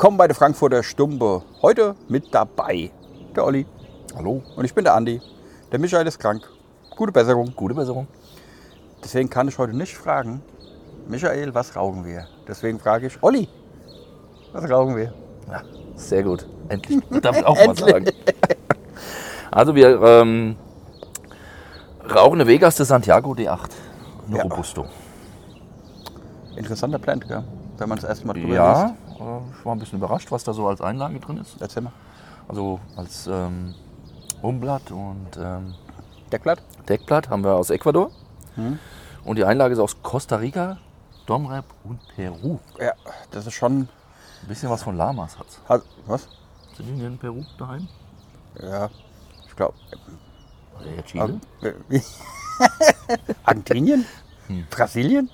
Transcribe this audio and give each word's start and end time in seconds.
Willkommen 0.00 0.16
bei 0.16 0.28
der 0.28 0.34
Frankfurter 0.34 0.82
Stumpe. 0.82 1.42
Heute 1.60 1.94
mit 2.08 2.34
dabei 2.34 2.90
der 3.36 3.44
Olli 3.44 3.66
Hallo. 4.16 4.42
und 4.56 4.64
ich 4.64 4.72
bin 4.72 4.82
der 4.82 4.94
Andi. 4.94 5.20
Der 5.70 5.78
Michael 5.78 6.06
ist 6.06 6.18
krank. 6.18 6.48
Gute 6.96 7.12
Besserung. 7.12 7.52
Gute 7.54 7.74
Besserung. 7.74 8.06
Deswegen 9.04 9.28
kann 9.28 9.46
ich 9.48 9.58
heute 9.58 9.76
nicht 9.76 9.94
fragen, 9.94 10.40
Michael, 11.06 11.54
was 11.54 11.76
rauchen 11.76 12.06
wir? 12.06 12.26
Deswegen 12.48 12.78
frage 12.80 13.08
ich, 13.08 13.22
Olli, 13.22 13.46
was 14.54 14.70
rauchen 14.70 14.96
wir? 14.96 15.12
Ja, 15.50 15.64
sehr 15.96 16.22
gut. 16.22 16.46
Endlich. 16.70 17.00
Darf 17.20 17.36
ich 17.36 17.44
auch 17.44 17.66
mal 17.66 17.76
sagen. 17.76 18.06
Also 19.50 19.74
wir 19.74 20.00
ähm, 20.00 20.56
rauchen 22.10 22.40
eine 22.40 22.46
Vegas 22.46 22.76
de 22.76 22.86
Santiago 22.86 23.32
D8. 23.32 23.68
Eine 24.28 24.36
Ja. 24.38 24.42
Robusto. 24.44 24.86
Interessanter 26.56 26.98
Blend, 26.98 27.28
gell? 27.28 27.44
wenn 27.76 27.88
man 27.90 27.98
es 27.98 28.04
erstmal 28.04 28.34
drüber 28.34 28.54
Ja, 28.54 28.82
liest. 28.84 29.09
Ich 29.58 29.64
war 29.66 29.74
ein 29.74 29.78
bisschen 29.78 29.98
überrascht, 29.98 30.30
was 30.30 30.44
da 30.44 30.52
so 30.52 30.66
als 30.68 30.80
Einlage 30.80 31.20
drin 31.20 31.36
ist. 31.38 31.56
Erzähl 31.60 31.82
mal. 31.82 31.92
Also 32.48 32.80
als 32.96 33.26
ähm, 33.26 33.74
Umblatt 34.42 34.90
und 34.90 35.28
ähm, 35.40 35.74
Deckblatt? 36.32 36.62
Deckblatt 36.88 37.28
haben 37.28 37.44
wir 37.44 37.54
aus 37.54 37.70
Ecuador. 37.70 38.10
Mhm. 38.56 38.78
Und 39.24 39.36
die 39.36 39.44
Einlage 39.44 39.74
ist 39.74 39.80
aus 39.80 40.02
Costa 40.02 40.36
Rica, 40.36 40.78
Domrep 41.26 41.64
und 41.84 42.00
Peru. 42.16 42.58
Ja, 42.80 42.92
das 43.30 43.46
ist 43.46 43.54
schon. 43.54 43.82
Ein 44.42 44.48
bisschen 44.48 44.70
was 44.70 44.82
von 44.82 44.96
Lamas 44.96 45.38
hat's. 45.38 45.60
hat- 45.68 45.82
Was? 46.06 46.26
Sind 46.76 46.86
die 46.98 47.04
in 47.04 47.18
Peru 47.18 47.44
daheim? 47.58 47.86
Ja, 48.60 48.88
ich 49.46 49.54
glaube. 49.54 49.74
Oder 50.80 50.86
eher 50.96 51.04
Chile? 51.04 51.40
Argentinien? 53.44 54.06
Brasilien? 54.70 55.30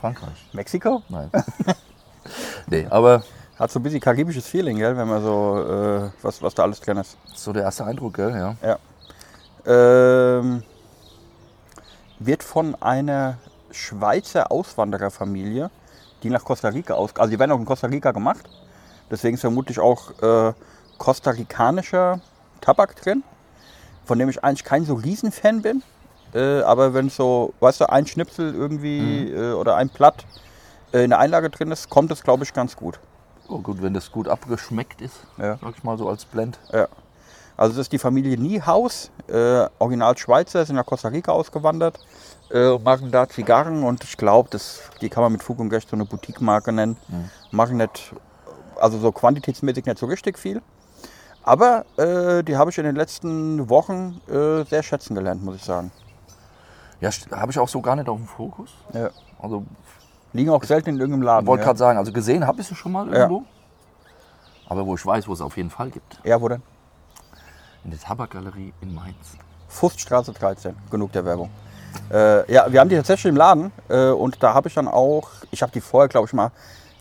Frankreich? 0.00 0.48
Mexiko? 0.52 1.02
Nein. 1.08 1.30
nee, 2.68 2.86
aber 2.90 3.22
Hat 3.58 3.70
so 3.70 3.78
ein 3.80 3.82
bisschen 3.82 4.00
karibisches 4.00 4.46
Feeling, 4.46 4.78
gell? 4.78 4.96
wenn 4.96 5.08
man 5.08 5.22
so, 5.22 5.64
äh, 5.64 6.10
was, 6.22 6.40
was 6.42 6.54
da 6.54 6.62
alles 6.62 6.80
drin 6.80 6.96
ist. 6.98 7.16
so 7.34 7.52
der 7.52 7.62
erste 7.64 7.84
Eindruck, 7.84 8.14
gell? 8.14 8.30
Ja. 8.30 8.56
Ja. 8.62 10.38
Ähm, 10.38 10.62
wird 12.20 12.42
von 12.42 12.74
einer 12.80 13.38
Schweizer 13.70 14.50
Auswandererfamilie, 14.50 15.70
die 16.22 16.30
nach 16.30 16.44
Costa 16.44 16.68
Rica 16.68 16.94
aus, 16.94 17.10
also 17.16 17.30
die 17.30 17.38
werden 17.38 17.52
auch 17.52 17.58
in 17.58 17.64
Costa 17.64 17.86
Rica 17.86 18.12
gemacht. 18.12 18.48
Deswegen 19.10 19.34
ist 19.34 19.40
vermutlich 19.40 19.78
auch 19.78 20.10
äh, 20.22 20.52
kostarikanischer 20.98 22.20
Tabak 22.60 22.96
drin, 22.96 23.22
von 24.04 24.18
dem 24.18 24.28
ich 24.28 24.42
eigentlich 24.44 24.64
kein 24.64 24.84
so 24.84 24.94
Riesenfan 24.94 25.62
bin. 25.62 25.82
Äh, 26.34 26.60
aber 26.62 26.92
wenn 26.92 27.08
so, 27.08 27.54
weißt 27.60 27.80
du, 27.80 27.90
ein 27.90 28.06
Schnipsel 28.06 28.54
irgendwie 28.54 29.30
äh, 29.30 29.52
oder 29.52 29.76
ein 29.76 29.88
Blatt 29.88 30.24
in 30.92 31.10
der 31.10 31.18
Einlage 31.18 31.50
drin 31.50 31.70
ist, 31.70 31.88
kommt 31.90 32.10
es, 32.10 32.22
glaube 32.22 32.44
ich, 32.44 32.52
ganz 32.54 32.76
gut. 32.76 32.98
Oh, 33.48 33.58
gut, 33.58 33.82
wenn 33.82 33.94
das 33.94 34.10
gut 34.12 34.28
abgeschmeckt 34.28 35.00
ist, 35.00 35.16
Ja. 35.38 35.58
sag 35.60 35.74
ich 35.76 35.84
mal 35.84 35.96
so 35.98 36.08
als 36.08 36.24
Blend. 36.24 36.58
Ja. 36.72 36.88
Also 37.56 37.72
das 37.72 37.86
ist 37.86 37.92
die 37.92 37.98
Familie 37.98 38.38
Niehaus, 38.38 39.10
äh, 39.26 39.66
original 39.80 40.16
Schweizer, 40.16 40.64
sind 40.64 40.76
nach 40.76 40.86
Costa 40.86 41.08
Rica 41.08 41.32
ausgewandert, 41.32 41.98
äh, 42.52 42.78
machen 42.78 43.10
da 43.10 43.28
Zigarren 43.28 43.82
und 43.82 44.04
ich 44.04 44.16
glaube, 44.16 44.50
die 45.00 45.08
kann 45.08 45.22
man 45.24 45.32
mit 45.32 45.42
Fug 45.42 45.58
und 45.58 45.72
Recht 45.72 45.88
so 45.88 45.96
eine 45.96 46.04
Boutique-Marke 46.04 46.70
nennen. 46.72 46.96
Machen 47.50 47.78
nicht, 47.78 48.14
also 48.80 48.98
so 48.98 49.10
quantitätsmäßig 49.10 49.86
nicht 49.86 49.98
so 49.98 50.06
richtig 50.06 50.38
viel. 50.38 50.62
Aber 51.42 51.84
äh, 51.96 52.44
die 52.44 52.56
habe 52.56 52.70
ich 52.70 52.78
in 52.78 52.84
den 52.84 52.94
letzten 52.96 53.68
Wochen 53.68 54.20
äh, 54.28 54.64
sehr 54.64 54.82
schätzen 54.82 55.14
gelernt, 55.14 55.42
muss 55.42 55.56
ich 55.56 55.64
sagen. 55.64 55.90
Ja, 57.00 57.10
habe 57.32 57.50
ich 57.50 57.58
auch 57.58 57.68
so 57.68 57.80
gar 57.80 57.96
nicht 57.96 58.08
auf 58.08 58.18
dem 58.18 58.26
Fokus. 58.26 58.70
Ja. 58.92 59.10
Also 59.40 59.64
Liegen 60.32 60.50
auch 60.50 60.62
selten 60.64 60.90
in 60.90 60.98
irgendeinem 60.98 61.22
Laden. 61.22 61.46
wollte 61.46 61.62
ja. 61.62 61.66
gerade 61.66 61.78
sagen, 61.78 61.98
also 61.98 62.12
gesehen 62.12 62.46
habe 62.46 62.60
ich 62.60 62.66
sie 62.66 62.74
schon 62.74 62.92
mal 62.92 63.08
irgendwo. 63.08 63.44
Aber 64.68 64.86
wo 64.86 64.94
ich 64.94 65.04
weiß, 65.04 65.26
wo 65.26 65.32
es 65.32 65.40
auf 65.40 65.56
jeden 65.56 65.70
Fall 65.70 65.90
gibt. 65.90 66.20
ja, 66.24 66.40
wo 66.40 66.48
denn? 66.48 66.62
In 67.84 67.90
der 67.90 68.00
Tabakgalerie 68.00 68.72
in 68.82 68.94
Mainz. 68.94 69.36
Fußstraße 69.68 70.32
13, 70.32 70.76
genug 70.90 71.12
der 71.12 71.24
Werbung. 71.24 71.50
Äh, 72.10 72.52
ja, 72.52 72.70
wir 72.70 72.80
haben 72.80 72.88
die 72.88 72.96
tatsächlich 72.96 73.30
im 73.30 73.36
Laden 73.36 73.72
äh, 73.88 74.10
und 74.10 74.42
da 74.42 74.54
habe 74.54 74.68
ich 74.68 74.74
dann 74.74 74.88
auch, 74.88 75.28
ich 75.50 75.62
habe 75.62 75.72
die 75.72 75.80
vorher, 75.80 76.08
glaube 76.08 76.26
ich 76.26 76.32
mal, 76.32 76.50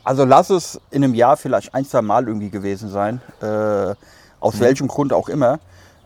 also 0.04 0.24
lass 0.24 0.50
es 0.50 0.80
in 0.92 1.04
einem 1.04 1.14
Jahr 1.14 1.36
vielleicht 1.36 1.74
ein, 1.74 1.84
zwei 1.86 2.02
Mal 2.02 2.28
irgendwie 2.28 2.50
gewesen 2.50 2.90
sein, 2.90 3.22
äh, 3.42 3.94
aus 4.40 4.60
welchem 4.60 4.88
Grund 4.88 5.12
auch 5.12 5.28
immer. 5.28 5.60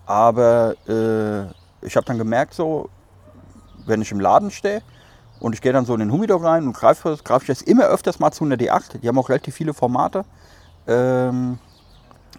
Aber 0.08 0.76
äh, 0.88 1.46
ich 1.86 1.96
habe 1.96 2.06
dann 2.06 2.18
gemerkt, 2.18 2.56
so, 2.56 2.90
wenn 3.86 4.02
ich 4.02 4.12
im 4.12 4.20
Laden 4.20 4.50
stehe 4.50 4.82
und 5.42 5.54
ich 5.54 5.62
gehe 5.62 5.74
dann 5.74 5.86
so 5.86 5.94
in 5.94 6.00
den 6.00 6.12
Humidor 6.12 6.42
rein 6.44 6.66
und 6.66 6.74
greife 6.74 7.18
greif 7.24 7.42
ich 7.44 7.48
jetzt 7.50 7.64
immer 7.64 7.84
öfters 7.86 8.20
mal 8.20 8.32
zu 8.32 8.46
einer 8.46 8.56
D8. 8.56 9.00
Die 9.00 9.08
haben 9.08 9.18
auch 9.18 9.28
relativ 9.28 9.56
viele 9.56 9.74
Formate 9.74 10.24
ähm, 10.88 11.60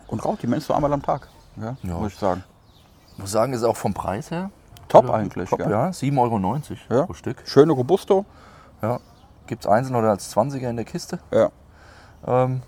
und 0.06 0.24
rauche 0.24 0.38
die 0.38 0.46
Menschen 0.46 0.66
so 0.68 0.74
einmal 0.74 0.92
am 0.92 1.02
Tag, 1.02 1.28
ja, 1.56 1.76
Ja. 1.82 1.94
muss 1.98 2.12
ich 2.14 2.18
sagen. 2.18 2.42
Ich 3.12 3.18
muss 3.18 3.30
sagen, 3.30 3.52
ist 3.52 3.62
auch 3.64 3.76
vom 3.76 3.92
Preis 3.92 4.30
her. 4.30 4.50
Top 4.88 5.10
eigentlich, 5.10 5.50
Top, 5.50 5.60
ja. 5.60 5.88
7,90 5.90 6.16
Euro 6.18 6.38
Ja. 7.00 7.06
pro 7.06 7.12
Stück. 7.14 7.42
Schöne 7.44 7.72
Robusto. 7.72 8.24
Ja. 8.80 9.00
Gibt 9.46 9.64
es 9.64 9.70
einzeln 9.70 9.96
oder 9.96 10.10
als 10.10 10.34
20er 10.34 10.68
in 10.70 10.76
der 10.76 10.84
Kiste. 10.84 11.18
Ja. 11.30 11.50
Ähm, 12.26 12.62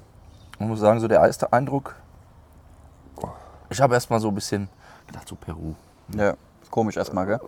man 0.59 0.69
muss 0.69 0.81
sagen, 0.81 1.01
so 1.01 1.09
der 1.09 1.21
erste 1.21 1.53
Eindruck. 1.53 1.95
Ich 3.71 3.81
habe 3.81 3.95
erst 3.95 4.11
mal 4.11 4.21
so 4.21 4.29
ein 4.29 4.35
bisschen 4.35 4.69
gedacht, 5.07 5.27
so 5.29 5.35
Peru. 5.35 5.75
Ja, 6.15 6.35
komisch 6.71 6.97
erstmal, 6.97 7.27
gell? 7.27 7.41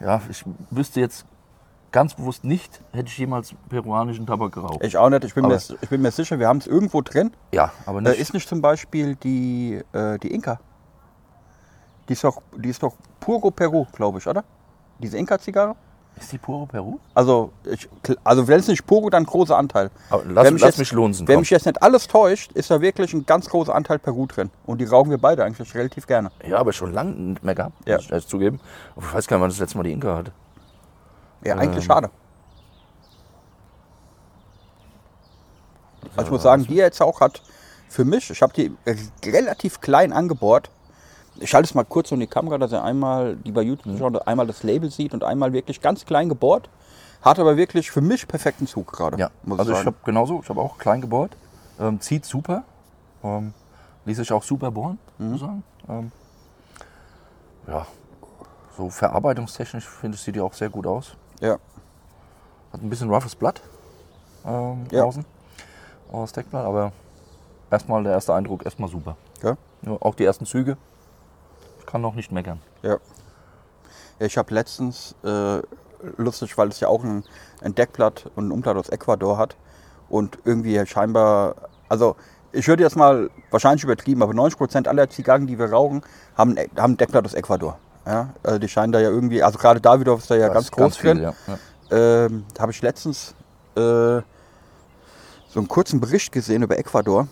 Ja, 0.00 0.20
ich 0.28 0.44
wüsste 0.70 1.00
jetzt 1.00 1.24
ganz 1.92 2.14
bewusst 2.14 2.44
nicht, 2.44 2.80
hätte 2.92 3.08
ich 3.08 3.18
jemals 3.18 3.54
peruanischen 3.68 4.26
Tabak 4.26 4.52
geraucht. 4.52 4.82
Ich 4.82 4.96
auch 4.96 5.08
nicht. 5.10 5.24
Ich 5.24 5.34
bin, 5.34 5.46
mir, 5.46 5.56
ich 5.80 5.88
bin 5.88 6.02
mir 6.02 6.10
sicher, 6.10 6.38
wir 6.38 6.48
haben 6.48 6.58
es 6.58 6.66
irgendwo 6.66 7.00
drin. 7.02 7.32
ja, 7.52 7.72
aber 7.86 7.98
Äh, 7.98 8.02
nicht. 8.02 8.18
ist 8.20 8.34
nicht 8.34 8.48
zum 8.48 8.60
Beispiel 8.60 9.16
die, 9.16 9.82
äh, 9.92 10.18
die 10.18 10.32
Inka. 10.34 10.58
Die 12.08 12.12
ist 12.12 12.22
doch, 12.24 12.40
die 12.56 12.68
ist 12.68 12.82
doch 12.82 12.94
Puro 13.20 13.50
Peru, 13.50 13.86
glaube 13.92 14.18
ich, 14.18 14.26
oder? 14.26 14.44
Diese 14.98 15.18
Inka-Zigarre? 15.18 15.74
Ist 16.18 16.32
die 16.32 16.38
pure 16.38 16.66
Peru? 16.66 16.98
Also, 17.14 17.50
ich, 17.70 17.86
also 18.24 18.48
wenn 18.48 18.58
es 18.60 18.68
nicht 18.68 18.86
Puro, 18.86 19.10
dann 19.10 19.24
großer 19.26 19.54
Anteil. 19.58 19.90
Aber 20.08 20.22
lass, 20.24 20.46
Wenn 20.46 20.54
mich 20.54 20.62
lass 20.62 20.70
jetzt- 20.70 20.78
mich 20.78 20.92
lunsen. 20.92 21.28
Wenn 21.28 21.34
komm. 21.34 21.40
mich 21.42 21.50
jetzt 21.50 21.66
nicht 21.66 21.82
alles 21.82 22.06
täuscht, 22.08 22.52
ist 22.52 22.70
da 22.70 22.80
wirklich 22.80 23.12
ein 23.12 23.26
ganz 23.26 23.50
großer 23.50 23.74
Anteil 23.74 23.98
Peru 23.98 24.24
drin. 24.26 24.48
Und 24.64 24.80
die 24.80 24.86
rauchen 24.86 25.10
wir 25.10 25.18
beide 25.18 25.44
eigentlich 25.44 25.74
relativ 25.74 26.06
gerne. 26.06 26.30
Ja, 26.48 26.56
aber 26.56 26.72
schon 26.72 26.94
lange 26.94 27.10
nicht 27.12 27.44
mehr 27.44 27.54
gehabt, 27.54 27.74
Ja. 27.86 27.96
muss 27.96 28.10
ich 28.10 28.26
zugeben. 28.26 28.60
Ich 28.96 29.12
weiß 29.14 29.26
gar 29.26 29.36
nicht, 29.36 29.42
wann 29.42 29.50
das 29.50 29.58
letzte 29.58 29.76
Mal 29.76 29.84
die 29.84 29.92
Inka 29.92 30.16
hatte. 30.16 30.32
Ja, 31.46 31.54
eigentlich 31.56 31.76
Ähm. 31.84 31.88
schade. 31.88 32.10
Also 36.16 36.22
ich 36.22 36.30
muss 36.30 36.42
sagen, 36.42 36.64
die 36.66 36.74
jetzt 36.74 37.00
auch 37.02 37.20
hat 37.20 37.42
für 37.88 38.04
mich, 38.04 38.30
ich 38.30 38.42
habe 38.42 38.52
die 38.54 38.74
relativ 39.24 39.80
klein 39.80 40.12
angebohrt. 40.12 40.70
Ich 41.38 41.54
halte 41.54 41.66
es 41.66 41.74
mal 41.74 41.84
kurz 41.84 42.10
in 42.12 42.20
die 42.20 42.26
Kamera, 42.26 42.56
dass 42.56 42.72
er 42.72 42.82
einmal, 42.82 43.36
die 43.36 43.52
bei 43.52 43.60
YouTube 43.62 43.98
schaut, 43.98 44.26
einmal 44.26 44.46
das 44.46 44.62
Label 44.62 44.90
sieht 44.90 45.12
und 45.12 45.22
einmal 45.22 45.52
wirklich 45.52 45.80
ganz 45.82 46.06
klein 46.06 46.28
gebohrt. 46.28 46.70
Hat 47.20 47.38
aber 47.38 47.56
wirklich 47.56 47.90
für 47.90 48.00
mich 48.00 48.26
perfekten 48.26 48.66
Zug 48.66 48.90
gerade. 48.92 49.18
Ja, 49.18 49.30
muss 49.42 49.58
also 49.58 49.72
ich 49.72 49.78
ich 49.78 49.84
sagen. 49.84 49.96
habe 49.96 50.04
genauso, 50.04 50.40
ich 50.42 50.48
habe 50.48 50.60
auch 50.60 50.78
klein 50.78 51.00
gebohrt. 51.00 51.36
Ähm, 51.78 52.00
zieht 52.00 52.24
super. 52.24 52.64
Ähm, 53.22 53.52
ließ 54.06 54.16
sich 54.16 54.32
auch 54.32 54.42
super 54.42 54.70
bohren, 54.70 54.98
Mhm. 55.18 55.26
muss 55.26 55.34
ich 55.36 55.40
sagen. 55.46 55.62
Ähm, 55.88 56.12
ja, 57.66 57.86
so 58.76 58.88
verarbeitungstechnisch 58.88 59.86
finde 59.86 60.16
ich, 60.16 60.22
sieht 60.22 60.36
die 60.36 60.40
auch 60.40 60.54
sehr 60.54 60.70
gut 60.70 60.86
aus. 60.86 61.16
Ja. 61.40 61.58
Hat 62.72 62.82
ein 62.82 62.90
bisschen 62.90 63.10
roughes 63.10 63.34
Blatt 63.34 63.62
ähm, 64.44 64.86
Ja. 64.90 65.02
draußen. 65.02 65.24
Aus 66.12 66.32
Deckblatt, 66.32 66.64
aber 66.64 66.92
erstmal 67.70 68.02
der 68.02 68.12
erste 68.12 68.34
Eindruck, 68.34 68.64
erstmal 68.64 68.88
super. 68.88 69.16
Ja. 69.42 69.56
Ja, 69.82 69.92
auch 70.00 70.14
die 70.14 70.24
ersten 70.24 70.46
Züge. 70.46 70.76
Ich 71.80 71.86
kann 71.86 72.00
noch 72.00 72.14
nicht 72.14 72.32
meckern. 72.32 72.60
Ja. 72.82 72.98
Ich 74.18 74.38
habe 74.38 74.54
letztens, 74.54 75.14
äh, 75.24 75.60
lustig, 76.16 76.56
weil 76.56 76.68
es 76.68 76.80
ja 76.80 76.88
auch 76.88 77.04
ein, 77.04 77.24
ein 77.62 77.74
Deckblatt 77.74 78.30
und 78.34 78.48
ein 78.48 78.52
Umblatt 78.52 78.76
aus 78.76 78.88
Ecuador 78.88 79.36
hat 79.36 79.56
und 80.08 80.38
irgendwie 80.44 80.84
scheinbar, 80.86 81.54
also 81.88 82.16
ich 82.52 82.66
würde 82.68 82.82
jetzt 82.82 82.96
mal 82.96 83.28
wahrscheinlich 83.50 83.84
übertrieben, 83.84 84.22
aber 84.22 84.32
90% 84.32 84.88
aller 84.88 85.10
Zigarren, 85.10 85.46
die 85.46 85.58
wir 85.58 85.70
rauchen, 85.70 86.02
haben, 86.36 86.56
haben 86.76 86.92
ein 86.92 86.96
Deckblatt 86.96 87.24
aus 87.26 87.34
Ecuador. 87.34 87.78
Ja, 88.06 88.30
also 88.42 88.58
die 88.58 88.68
scheinen 88.68 88.92
da 88.92 89.00
ja 89.00 89.10
irgendwie, 89.10 89.42
also 89.42 89.58
gerade 89.58 89.80
Davidoff 89.80 90.20
ist 90.20 90.30
da 90.30 90.36
ja 90.36 90.46
Da 90.48 90.54
ganz 90.54 90.70
groß 90.70 90.96
viel, 90.96 91.14
drin. 91.14 91.22
ja. 91.22 91.34
Ja. 91.90 92.26
Ähm, 92.26 92.44
da 92.54 92.62
habe 92.62 92.72
ich 92.72 92.80
letztens 92.82 93.34
äh, 93.74 93.80
so 93.80 94.22
einen 95.56 95.68
kurzen 95.68 96.00
Bericht 96.00 96.30
gesehen 96.32 96.62
über 96.62 96.78
Ecuador, 96.78 97.26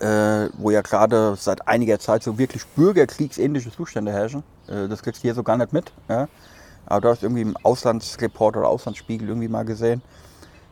äh, 0.00 0.48
wo 0.58 0.70
ja 0.70 0.82
gerade 0.82 1.36
seit 1.38 1.66
einiger 1.68 1.98
Zeit 1.98 2.22
so 2.22 2.36
wirklich 2.38 2.66
bürgerkriegsähnliche 2.66 3.70
Zustände 3.72 4.12
herrschen. 4.12 4.42
Äh, 4.68 4.88
das 4.88 5.02
kriegst 5.02 5.22
du 5.22 5.28
hier 5.28 5.34
so 5.34 5.42
gar 5.42 5.56
nicht 5.56 5.72
mit. 5.72 5.92
Ja? 6.08 6.28
Aber 6.86 7.00
du 7.00 7.08
hast 7.08 7.22
irgendwie 7.22 7.42
im 7.42 7.56
Auslandsreport 7.62 8.56
oder 8.56 8.68
Auslandsspiegel 8.68 9.28
irgendwie 9.28 9.48
mal 9.48 9.64
gesehen. 9.64 10.02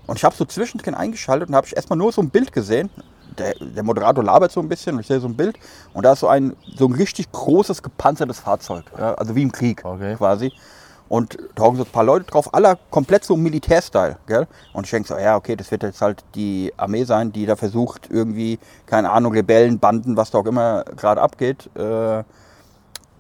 Und 0.06 0.16
ich 0.18 0.24
habe 0.24 0.34
so 0.36 0.44
zwischendrin 0.44 0.94
eingeschaltet 0.94 1.48
und 1.48 1.54
habe 1.54 1.66
ich 1.66 1.74
erstmal 1.74 1.96
nur 1.98 2.12
so 2.12 2.20
ein 2.20 2.28
Bild 2.28 2.52
gesehen. 2.52 2.90
Der, 3.38 3.54
der 3.60 3.82
Moderator 3.82 4.22
labert 4.22 4.52
so 4.52 4.60
ein 4.60 4.68
bisschen 4.68 4.94
und 4.94 5.00
ich 5.00 5.06
sehe 5.06 5.20
so 5.20 5.28
ein 5.28 5.36
Bild. 5.36 5.58
Und 5.92 6.04
da 6.04 6.12
ist 6.12 6.20
so 6.20 6.28
ein, 6.28 6.54
so 6.76 6.86
ein 6.86 6.92
richtig 6.92 7.32
großes 7.32 7.82
gepanzertes 7.82 8.38
Fahrzeug. 8.40 8.84
Ja? 8.96 9.14
Also 9.14 9.34
wie 9.34 9.42
im 9.42 9.52
Krieg 9.52 9.84
Okay. 9.84 10.14
quasi. 10.16 10.52
Und 11.08 11.38
da 11.54 11.64
hocken 11.64 11.76
so 11.76 11.84
ein 11.84 11.90
paar 11.90 12.04
Leute 12.04 12.24
drauf, 12.24 12.54
aller 12.54 12.78
komplett 12.90 13.24
so 13.24 13.36
Militärstyle, 13.36 14.16
gell? 14.26 14.46
Und 14.72 14.86
ich 14.86 14.90
denke 14.90 15.06
so, 15.06 15.16
ja, 15.18 15.36
okay, 15.36 15.54
das 15.54 15.70
wird 15.70 15.82
jetzt 15.82 16.00
halt 16.00 16.24
die 16.34 16.72
Armee 16.78 17.04
sein, 17.04 17.30
die 17.30 17.44
da 17.44 17.56
versucht, 17.56 18.08
irgendwie, 18.10 18.58
keine 18.86 19.10
Ahnung, 19.10 19.32
Rebellen, 19.32 19.78
Banden, 19.78 20.16
was 20.16 20.30
da 20.30 20.38
auch 20.38 20.46
immer 20.46 20.82
gerade 20.96 21.20
abgeht, 21.20 21.68
äh, 21.76 22.24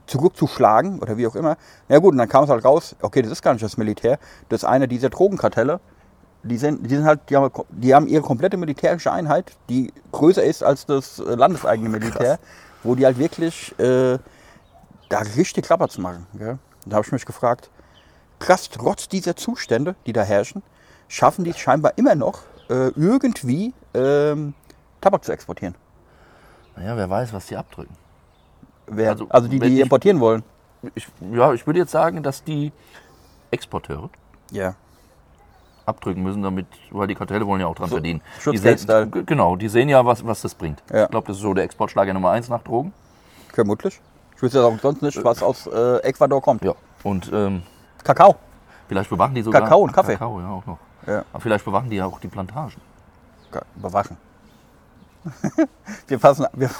zurückzuschlagen 0.06 0.98
oder 1.00 1.16
wie 1.16 1.26
auch 1.26 1.34
immer. 1.34 1.56
Ja 1.88 1.98
gut, 1.98 2.12
und 2.12 2.18
dann 2.18 2.28
kam 2.28 2.44
es 2.44 2.50
halt 2.50 2.64
raus, 2.64 2.96
okay, 3.02 3.22
das 3.22 3.30
ist 3.32 3.42
gar 3.42 3.52
nicht 3.52 3.64
das 3.64 3.76
Militär, 3.76 4.18
das 4.48 4.62
ist 4.62 4.68
eine 4.68 4.88
dieser 4.88 5.10
Drogenkartelle. 5.10 5.80
Die 6.46 6.58
sind, 6.58 6.84
die 6.90 6.94
sind 6.96 7.04
halt, 7.06 7.20
die 7.30 7.36
haben, 7.36 7.50
die 7.70 7.94
haben 7.94 8.06
ihre 8.06 8.22
komplette 8.22 8.56
militärische 8.58 9.10
Einheit, 9.10 9.52
die 9.70 9.92
größer 10.12 10.42
ist 10.44 10.62
als 10.62 10.84
das 10.86 11.18
äh, 11.18 11.34
landeseigene 11.34 11.88
Militär, 11.88 12.38
wo 12.82 12.94
die 12.94 13.06
halt 13.06 13.18
wirklich 13.18 13.72
äh, 13.78 14.18
da 15.08 15.18
richtig 15.36 15.64
Klapper 15.64 15.88
zu 15.88 16.02
machen. 16.02 16.26
Gell? 16.34 16.58
Da 16.84 16.96
habe 16.96 17.06
ich 17.06 17.12
mich 17.12 17.24
gefragt, 17.24 17.70
krass, 18.40 18.68
trotz 18.68 19.08
dieser 19.08 19.36
Zustände, 19.36 19.94
die 20.04 20.12
da 20.12 20.22
herrschen, 20.22 20.62
schaffen 21.08 21.44
die 21.44 21.50
es 21.50 21.58
scheinbar 21.58 21.92
immer 21.96 22.14
noch, 22.14 22.40
äh, 22.68 22.88
irgendwie 22.88 23.72
ähm, 23.94 24.52
Tabak 25.00 25.24
zu 25.24 25.32
exportieren. 25.32 25.74
Naja, 26.76 26.94
wer 26.96 27.08
weiß, 27.08 27.32
was 27.32 27.46
die 27.46 27.56
abdrücken. 27.56 27.94
Wer, 28.86 29.12
Also, 29.12 29.26
also, 29.30 29.48
die, 29.48 29.58
die 29.60 29.76
ich- 29.76 29.80
importieren 29.80 30.20
wollen. 30.20 30.42
Ich, 30.94 31.08
ja, 31.32 31.54
ich 31.54 31.66
würde 31.66 31.78
jetzt 31.78 31.92
sagen, 31.92 32.22
dass 32.22 32.44
die 32.44 32.70
Exporteure 33.50 34.10
Ja. 34.50 34.74
Abdrücken 35.86 36.22
müssen, 36.22 36.42
damit, 36.42 36.66
weil 36.90 37.06
die 37.06 37.14
Kartelle 37.14 37.46
wollen 37.46 37.60
ja 37.60 37.66
auch 37.66 37.74
dran 37.74 37.88
So, 37.88 37.96
verdienen. 37.96 38.20
Die 38.50 38.56
sehen, 38.58 38.78
genau, 39.26 39.56
die 39.56 39.68
sehen 39.68 39.88
ja, 39.88 40.04
was, 40.04 40.24
was 40.26 40.42
das 40.42 40.54
bringt. 40.54 40.82
Ja. 40.92 41.04
Ich 41.04 41.10
glaube, 41.10 41.26
das 41.26 41.36
ist 41.36 41.42
so 41.42 41.54
der 41.54 41.64
Exportschlager 41.64 42.12
Nummer 42.14 42.30
eins 42.30 42.48
nach 42.48 42.62
Drogen. 42.62 42.92
Vermutlich. 43.52 44.00
Ich 44.36 44.42
wüsste 44.42 44.58
jetzt 44.58 44.66
auch 44.66 44.78
sonst 44.80 45.02
nicht, 45.02 45.22
was 45.24 45.42
aus 45.42 45.66
äh, 45.66 45.98
Ecuador 45.98 46.40
kommt. 46.42 46.64
Ja. 46.64 46.74
Und 47.02 47.30
ähm, 47.32 47.62
Kakao. 48.02 48.36
vielleicht 48.88 49.10
bewachen 49.10 49.34
die 49.34 49.42
sogar. 49.42 49.62
Kakao 49.62 49.80
und 49.82 49.92
Kaffee. 49.92 50.12
Kakao, 50.14 50.40
ja, 50.40 50.48
auch 50.50 50.66
noch. 50.66 50.78
Ja. 51.06 51.24
Aber 51.32 51.40
vielleicht 51.40 51.64
bewachen 51.64 51.90
die 51.90 51.96
ja 51.96 52.06
auch 52.06 52.18
die 52.18 52.28
Plantagen. 52.28 52.74
Ge- 53.52 53.60
Bewachen. 53.76 54.16
wir, 56.08 56.18
passen, 56.18 56.46
wir, 56.54 56.70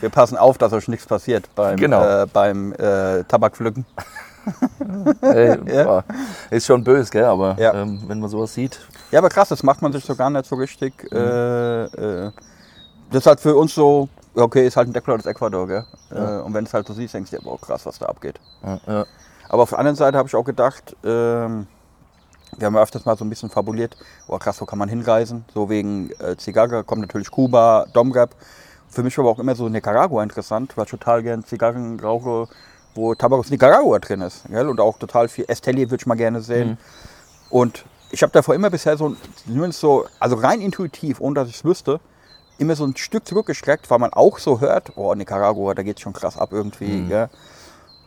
wir 0.00 0.08
passen 0.10 0.36
auf, 0.36 0.58
dass 0.58 0.72
euch 0.72 0.88
nichts 0.88 1.06
passiert 1.06 1.48
beim, 1.54 1.76
Genau. 1.76 2.22
äh, 2.22 2.26
beim 2.32 2.72
äh, 2.72 3.22
Tabakpflücken. 3.24 3.84
Ey, 5.22 5.58
Ja. 5.74 6.04
Ist 6.50 6.66
schon 6.66 6.82
böse, 6.84 7.10
gell? 7.10 7.24
Aber 7.24 7.56
Ja. 7.58 7.74
ähm, 7.74 8.02
wenn 8.06 8.20
man 8.20 8.28
sowas 8.28 8.54
sieht, 8.54 8.80
Ja, 9.10 9.18
aber 9.18 9.28
krass, 9.28 9.48
das 9.48 9.62
macht 9.62 9.82
man 9.82 9.92
sich 9.92 10.04
so 10.04 10.14
gar 10.14 10.30
nicht 10.30 10.46
so 10.46 10.56
richtig. 10.56 10.92
Mhm. 11.10 11.16
Äh, 11.18 11.84
äh, 11.84 12.30
das 13.10 13.20
ist 13.22 13.26
halt 13.26 13.40
für 13.40 13.54
uns 13.56 13.74
so, 13.74 14.08
okay, 14.34 14.66
ist 14.66 14.76
halt 14.76 14.88
ein 14.88 14.92
Deckblatt 14.92 15.18
des 15.18 15.26
Ecuador, 15.26 15.66
gell? 15.66 15.84
Ja. 16.10 16.38
Äh, 16.38 16.42
und 16.42 16.54
wenn 16.54 16.64
es 16.64 16.72
halt 16.74 16.86
so 16.86 16.94
siehst, 16.94 17.14
denkst 17.14 17.30
du 17.30 17.36
dir, 17.38 17.42
boah, 17.42 17.60
krass, 17.60 17.84
was 17.86 17.98
da 17.98 18.06
abgeht. 18.06 18.40
ja. 18.86 19.04
Aber 19.48 19.64
auf 19.64 19.68
der 19.70 19.78
anderen 19.78 19.96
Seite 19.96 20.16
habe 20.16 20.28
ich 20.28 20.34
auch 20.34 20.44
gedacht, 20.44 20.96
ähm, 21.04 21.66
wir 22.56 22.66
haben 22.66 22.74
ja 22.74 22.82
öfters 22.82 23.04
mal 23.04 23.16
so 23.18 23.24
ein 23.24 23.28
bisschen 23.28 23.50
fabuliert, 23.50 23.96
oh 24.28 24.38
krass, 24.38 24.60
wo 24.60 24.64
kann 24.64 24.78
man 24.78 24.88
hinreisen? 24.88 25.44
So 25.52 25.68
wegen 25.68 26.10
äh, 26.20 26.36
Zigarre 26.36 26.84
kommt 26.84 27.02
natürlich 27.02 27.30
Kuba, 27.30 27.84
Domrep. 27.92 28.34
Für 28.88 29.02
mich 29.02 29.16
war 29.18 29.24
aber 29.24 29.32
auch 29.32 29.38
immer 29.38 29.54
so 29.54 29.68
Nicaragua 29.68 30.22
interessant, 30.22 30.76
weil 30.76 30.84
ich 30.84 30.90
total 30.90 31.22
gern 31.22 31.44
Zigarren 31.44 31.98
rauche, 32.00 32.48
wo 32.94 33.14
Tabak 33.14 33.38
aus 33.38 33.50
Nicaragua 33.50 33.98
drin 33.98 34.20
ist. 34.20 34.44
Gell? 34.48 34.68
Und 34.68 34.80
auch 34.80 34.98
total 34.98 35.28
viel 35.28 35.44
Esteli 35.48 35.90
würde 35.90 36.02
ich 36.02 36.06
mal 36.06 36.16
gerne 36.16 36.40
sehen. 36.40 36.78
Und 37.50 37.84
ich 38.10 38.22
habe 38.22 38.32
davor 38.32 38.54
immer 38.54 38.70
bisher 38.70 38.96
so, 38.96 39.16
so, 39.70 40.06
also 40.20 40.36
rein 40.36 40.60
intuitiv, 40.60 41.20
ohne 41.20 41.34
dass 41.34 41.48
ich 41.48 41.56
es 41.56 41.64
wüsste, 41.64 42.00
immer 42.58 42.76
so 42.76 42.84
ein 42.84 42.96
Stück 42.96 43.26
zurückgestreckt, 43.26 43.90
weil 43.90 43.98
man 43.98 44.12
auch 44.12 44.38
so 44.38 44.60
hört, 44.60 44.92
oh, 44.96 45.14
Nicaragua, 45.14 45.74
da 45.74 45.82
geht 45.82 46.00
schon 46.00 46.12
krass 46.12 46.36
ab 46.36 46.50
irgendwie. 46.52 47.08
Gell? 47.08 47.28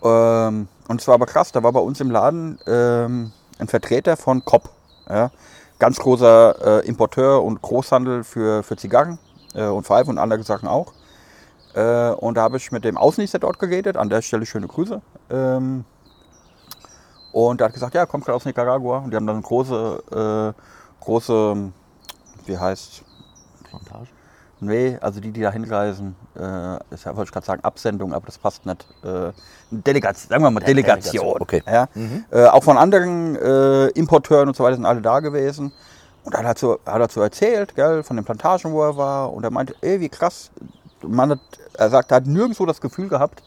Ähm, 0.04 0.68
und 0.88 1.02
es 1.02 1.08
war 1.08 1.16
aber 1.16 1.26
krass, 1.26 1.52
da 1.52 1.64
war 1.64 1.72
bei 1.72 1.80
uns 1.80 2.00
im 2.00 2.12
Laden 2.12 2.60
ähm, 2.68 3.31
ein 3.58 3.68
Vertreter 3.68 4.18
von 4.18 4.46
Kopp. 4.46 4.70
Ja? 5.10 5.31
Ganz 5.80 5.98
großer 5.98 6.84
äh, 6.84 6.88
Importeur 6.88 7.44
und 7.44 7.62
Großhandel 7.62 8.24
für, 8.24 8.64
für 8.64 8.78
Zigarren 8.78 9.18
äh, 9.56 9.66
und 9.66 9.86
Pfeifen 9.86 10.12
und 10.12 10.20
andere 10.20 10.44
Sachen 10.44 10.68
auch. 10.68 10.94
Äh, 11.75 12.12
und 12.12 12.36
da 12.36 12.44
habe 12.44 12.57
ich 12.57 12.72
mit 12.72 12.86
dem 12.86 12.98
Außenminister 12.98 13.39
dort 13.39 13.60
geredet, 13.60 13.98
an 13.98 14.10
der 14.10 14.22
Stelle 14.22 14.45
schöne 14.45 14.68
Grüße. 14.68 15.01
Ähm, 15.30 15.83
und 17.31 17.60
er 17.60 17.66
hat 17.66 17.74
gesagt, 17.74 17.94
ja, 17.94 18.06
kommt 18.06 18.24
gerade 18.24 18.38
aus 18.38 18.45
Nicaragua. 18.45 19.00
Und 19.00 19.12
die 19.12 19.18
haben 19.18 19.27
dann 19.27 19.36
eine 19.36 19.44
große, 19.44 20.54
äh, 20.56 21.04
große, 21.04 21.72
wie 22.45 22.57
heißt, 22.57 23.04
Plantage. 23.69 24.07
Nee, 24.62 24.98
also 25.01 25.19
die, 25.19 25.31
die 25.31 25.42
da 25.42 25.51
hinreisen, 25.51 26.16
äh, 26.36 26.42
ja, 26.42 26.80
wollte 27.07 27.24
ich 27.24 27.31
gerade 27.31 27.45
sagen, 27.45 27.63
Absendung, 27.66 28.13
aber 28.13 28.25
das 28.25 28.38
passt 28.38 28.66
nicht. 28.66 28.88
Äh, 29.04 29.33
Delegation, 29.69 30.30
sagen 30.30 30.44
wir 30.44 30.50
mal 30.50 30.62
Delegation. 30.62 31.12
Delegation, 31.12 31.42
okay. 31.42 31.62
Ja? 31.68 31.89
Äh, 32.31 32.48
auch 32.48 32.63
von 32.63 32.78
anderen 32.78 33.36
äh, 33.36 33.88
Importeuren 33.89 34.48
und 34.48 34.56
so 34.56 34.63
weiter 34.63 34.75
sind 34.75 34.86
alle 34.86 35.01
da 35.01 35.19
gewesen. 35.19 35.74
Und 36.24 36.33
dann 36.33 36.48
hat 36.48 36.63
er 36.63 36.80
hat 36.86 37.12
so 37.12 37.21
erzählt, 37.21 37.75
gell, 37.75 38.01
von 38.01 38.16
den 38.16 38.24
Plantagen, 38.25 38.71
wo 38.71 38.81
er 38.81 38.95
war. 38.95 39.33
Und 39.33 39.44
er 39.44 39.51
meinte, 39.51 39.75
ey, 39.81 40.00
wie 40.00 40.10
krass. 40.10 40.50
Man 41.07 41.31
hat, 41.31 41.40
er 41.74 41.90
sagt, 41.90 42.12
er 42.12 42.18
hat 42.18 42.28
nirgendwo 42.28 42.66
das 42.66 42.81
Gefühl 42.81 43.07
gehabt, 43.10 43.44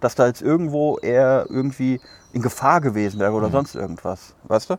dass 0.00 0.14
da 0.14 0.26
jetzt 0.26 0.42
irgendwo 0.42 0.98
er 0.98 1.46
irgendwie 1.48 2.00
in 2.32 2.42
Gefahr 2.42 2.80
gewesen 2.80 3.20
wäre 3.20 3.32
oder 3.32 3.50
sonst 3.50 3.74
irgendwas. 3.74 4.34
Weißt 4.44 4.70
du? 4.70 4.76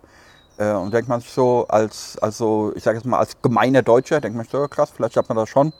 Äh, 0.58 0.74
und 0.74 0.94
denkt 0.94 1.08
man 1.10 1.20
sich 1.22 1.32
so, 1.32 1.66
als, 1.68 2.18
also 2.20 2.72
ich 2.76 2.84
sage 2.84 2.98
jetzt 2.98 3.06
mal, 3.06 3.20
als 3.20 3.40
gemeiner 3.42 3.82
Deutscher, 3.82 4.20
denkt 4.22 4.36
man 4.36 4.46
sich 4.46 4.52
so, 4.52 4.68
krass, 4.68 4.92
vielleicht 4.96 5.16
hat 5.18 5.28
man 5.30 5.38
da 5.38 5.46
schon 5.46 5.74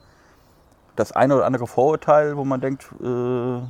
das 0.96 1.12
eine 1.12 1.36
oder 1.36 1.46
andere 1.46 1.68
Vorurteil, 1.68 2.36
wo 2.38 2.44
man 2.46 2.60
denkt, 2.62 2.86
äh, 3.02 3.62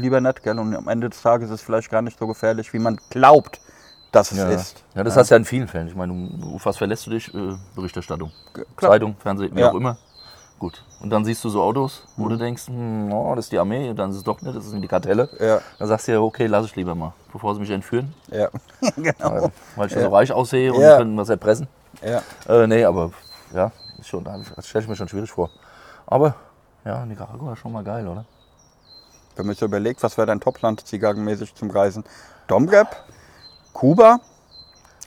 lieber 0.00 0.20
nicht, 0.20 0.42
gell? 0.42 0.58
Und 0.58 0.74
am 0.74 0.88
Ende 0.88 1.08
des 1.10 1.20
Tages 1.22 1.48
ist 1.50 1.56
es 1.56 1.62
vielleicht 1.62 1.90
gar 1.90 2.02
nicht 2.02 2.18
so 2.18 2.26
gefährlich, 2.26 2.72
wie 2.72 2.78
man 2.78 2.98
glaubt, 3.10 3.60
dass 4.12 4.32
es 4.32 4.38
Ja. 4.38 4.48
ist. 4.48 4.82
ja, 4.94 5.04
das 5.04 5.16
hast 5.16 5.30
du 5.30 5.34
ja 5.34 5.38
in 5.38 5.44
vielen 5.44 5.68
Fällen. 5.68 5.88
Ich 5.88 5.94
meine, 5.94 6.12
du- 6.14 6.54
auf 6.56 6.64
was 6.64 6.78
verlässt 6.78 7.06
du 7.06 7.10
dich? 7.10 7.32
Äh, 7.34 7.54
Berichterstattung. 7.74 8.30
klar. 8.76 8.92
Zeitung, 8.92 9.16
Fernsehen, 9.18 9.54
wie 9.54 9.60
Ja. 9.60 9.70
auch 9.70 9.74
immer. 9.74 9.98
Gut. 10.58 10.82
Und 11.00 11.10
dann 11.10 11.24
siehst 11.24 11.44
du 11.44 11.50
so 11.50 11.62
Autos, 11.62 12.04
wo 12.16 12.28
du 12.28 12.36
denkst, 12.36 12.68
hm, 12.68 13.12
oh, 13.12 13.34
das 13.34 13.46
ist 13.46 13.52
die 13.52 13.58
Armee, 13.58 13.92
dann 13.92 14.10
ist 14.10 14.16
es 14.16 14.22
doch 14.24 14.40
nicht, 14.40 14.56
das 14.56 14.64
sind 14.64 14.80
die 14.80 14.88
Kartelle. 14.88 15.28
Ja, 15.38 15.60
Dann 15.78 15.88
sagst 15.88 16.08
du 16.08 16.12
ja, 16.12 16.20
okay, 16.20 16.46
lass 16.46 16.64
ich 16.66 16.76
lieber 16.76 16.94
mal, 16.94 17.12
bevor 17.32 17.54
sie 17.54 17.60
mich 17.60 17.70
entführen, 17.70 18.14
ja, 18.30 18.48
genau. 18.96 19.50
weil 19.76 19.86
ich 19.88 19.92
so 19.92 20.08
reich 20.08 20.32
aussehe 20.32 20.72
und 20.72 20.80
Ja. 20.80 20.96
können 20.96 21.16
was 21.18 21.28
erpressen. 21.28 21.68
Ja. 22.02 22.22
Äh, 22.48 22.66
nee, 22.66 22.84
aber 22.84 23.10
ja, 23.54 23.70
ist 23.98 24.08
schon, 24.08 24.24
das 24.24 24.66
stelle 24.66 24.84
ich 24.84 24.88
mir 24.88 24.96
schon 24.96 25.08
schwierig 25.08 25.30
vor. 25.30 25.50
Aber 26.06 26.34
ja, 26.86 27.04
Nicaragua 27.04 27.52
ist 27.52 27.58
schon 27.58 27.72
mal 27.72 27.84
geil, 27.84 28.06
oder? 28.08 28.24
Wenn 29.34 29.44
man 29.46 29.52
sich 29.54 29.60
so 29.60 29.66
überlegt, 29.66 30.02
was 30.02 30.16
wäre 30.16 30.26
dein 30.26 30.40
Topland 30.40 30.86
zigarrenmäßig 30.86 31.54
zum 31.54 31.70
Reisen? 31.70 32.04
Domrep, 32.46 32.88
Kuba, 33.74 34.20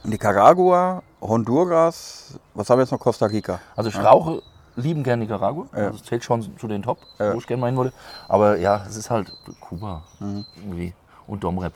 Nicaragua, 0.04 1.02
Honduras, 1.22 2.40
was 2.54 2.70
haben 2.70 2.78
wir 2.78 2.84
jetzt 2.84 2.92
noch? 2.92 3.00
Costa 3.00 3.26
Rica. 3.26 3.60
Also 3.76 3.90
ich 3.90 3.98
rauche 3.98 4.42
lieben 4.80 5.04
gern 5.04 5.20
Nicaragua. 5.20 5.66
Ja. 5.74 5.86
Also 5.88 5.98
es 5.98 6.04
zählt 6.04 6.24
schon 6.24 6.58
zu 6.58 6.68
den 6.68 6.82
Top, 6.84 6.98
Ja. 7.20 7.34
wo 7.34 7.38
ich 7.40 7.48
gerne 7.48 7.62
mal 7.62 7.68
hin 7.68 7.78
wollte. 7.78 7.94
Aber 8.28 8.58
ja, 8.58 8.84
es 8.88 8.96
ist 8.96 9.10
halt 9.10 9.32
Kuba 9.60 10.04
irgendwie. 10.20 10.94
Und 11.28 11.44
Domrep. 11.44 11.74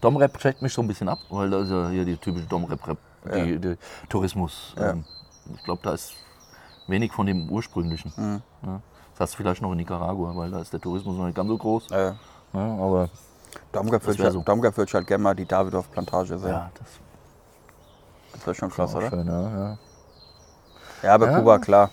Domrep 0.00 0.36
checkt 0.38 0.60
mich 0.62 0.72
so 0.72 0.82
ein 0.82 0.88
bisschen 0.88 1.08
ab, 1.08 1.18
weil 1.30 1.48
da 1.50 1.60
ist 1.60 1.70
ja 1.70 1.88
hier 1.88 2.04
die 2.04 2.16
typische 2.16 2.46
Domrep-Rep, 2.46 2.98
die, 3.34 3.58
die 3.58 3.76
Tourismus. 4.08 4.74
Ähm, 4.78 5.04
ich 5.54 5.62
glaube, 5.64 5.80
da 5.82 5.92
ist 5.92 6.12
wenig 6.88 7.12
von 7.12 7.24
dem 7.26 7.48
ursprünglichen. 7.48 8.12
Ja. 8.62 8.80
Das 9.12 9.20
hast 9.20 9.32
du 9.34 9.36
vielleicht 9.38 9.62
noch 9.62 9.70
in 9.70 9.76
Nicaragua, 9.78 10.34
weil 10.36 10.50
da 10.50 10.58
ist 10.60 10.72
der 10.72 10.80
Tourismus 10.80 11.16
noch 11.16 11.24
nicht 11.26 11.36
ganz 11.36 11.48
so 11.48 11.56
groß. 11.56 11.88
Ja, 11.90 12.16
aber 12.52 13.08
Domrep 13.72 14.04
Das 14.04 14.18
würde 14.18 14.28
ich, 14.28 14.32
so. 14.34 14.42
Domrep 14.42 14.76
würd 14.76 14.88
ich 14.88 14.94
halt 14.94 15.06
gerne 15.06 15.22
mal 15.22 15.34
die 15.34 15.46
Davidoff-Plantage 15.46 16.38
sehen. 16.38 16.48
ja, 16.50 16.70
das 16.78 16.88
Das 18.32 18.46
wäre 18.46 18.54
schon 18.56 18.70
krass, 18.70 18.94
oder? 18.94 19.08
schön. 19.08 19.26
Ja, 19.26 19.40
ja. 19.42 19.78
Ja, 21.02 21.14
aber 21.14 21.30
Ja. 21.30 21.38
Kuba, 21.38 21.58
klar. 21.58 21.90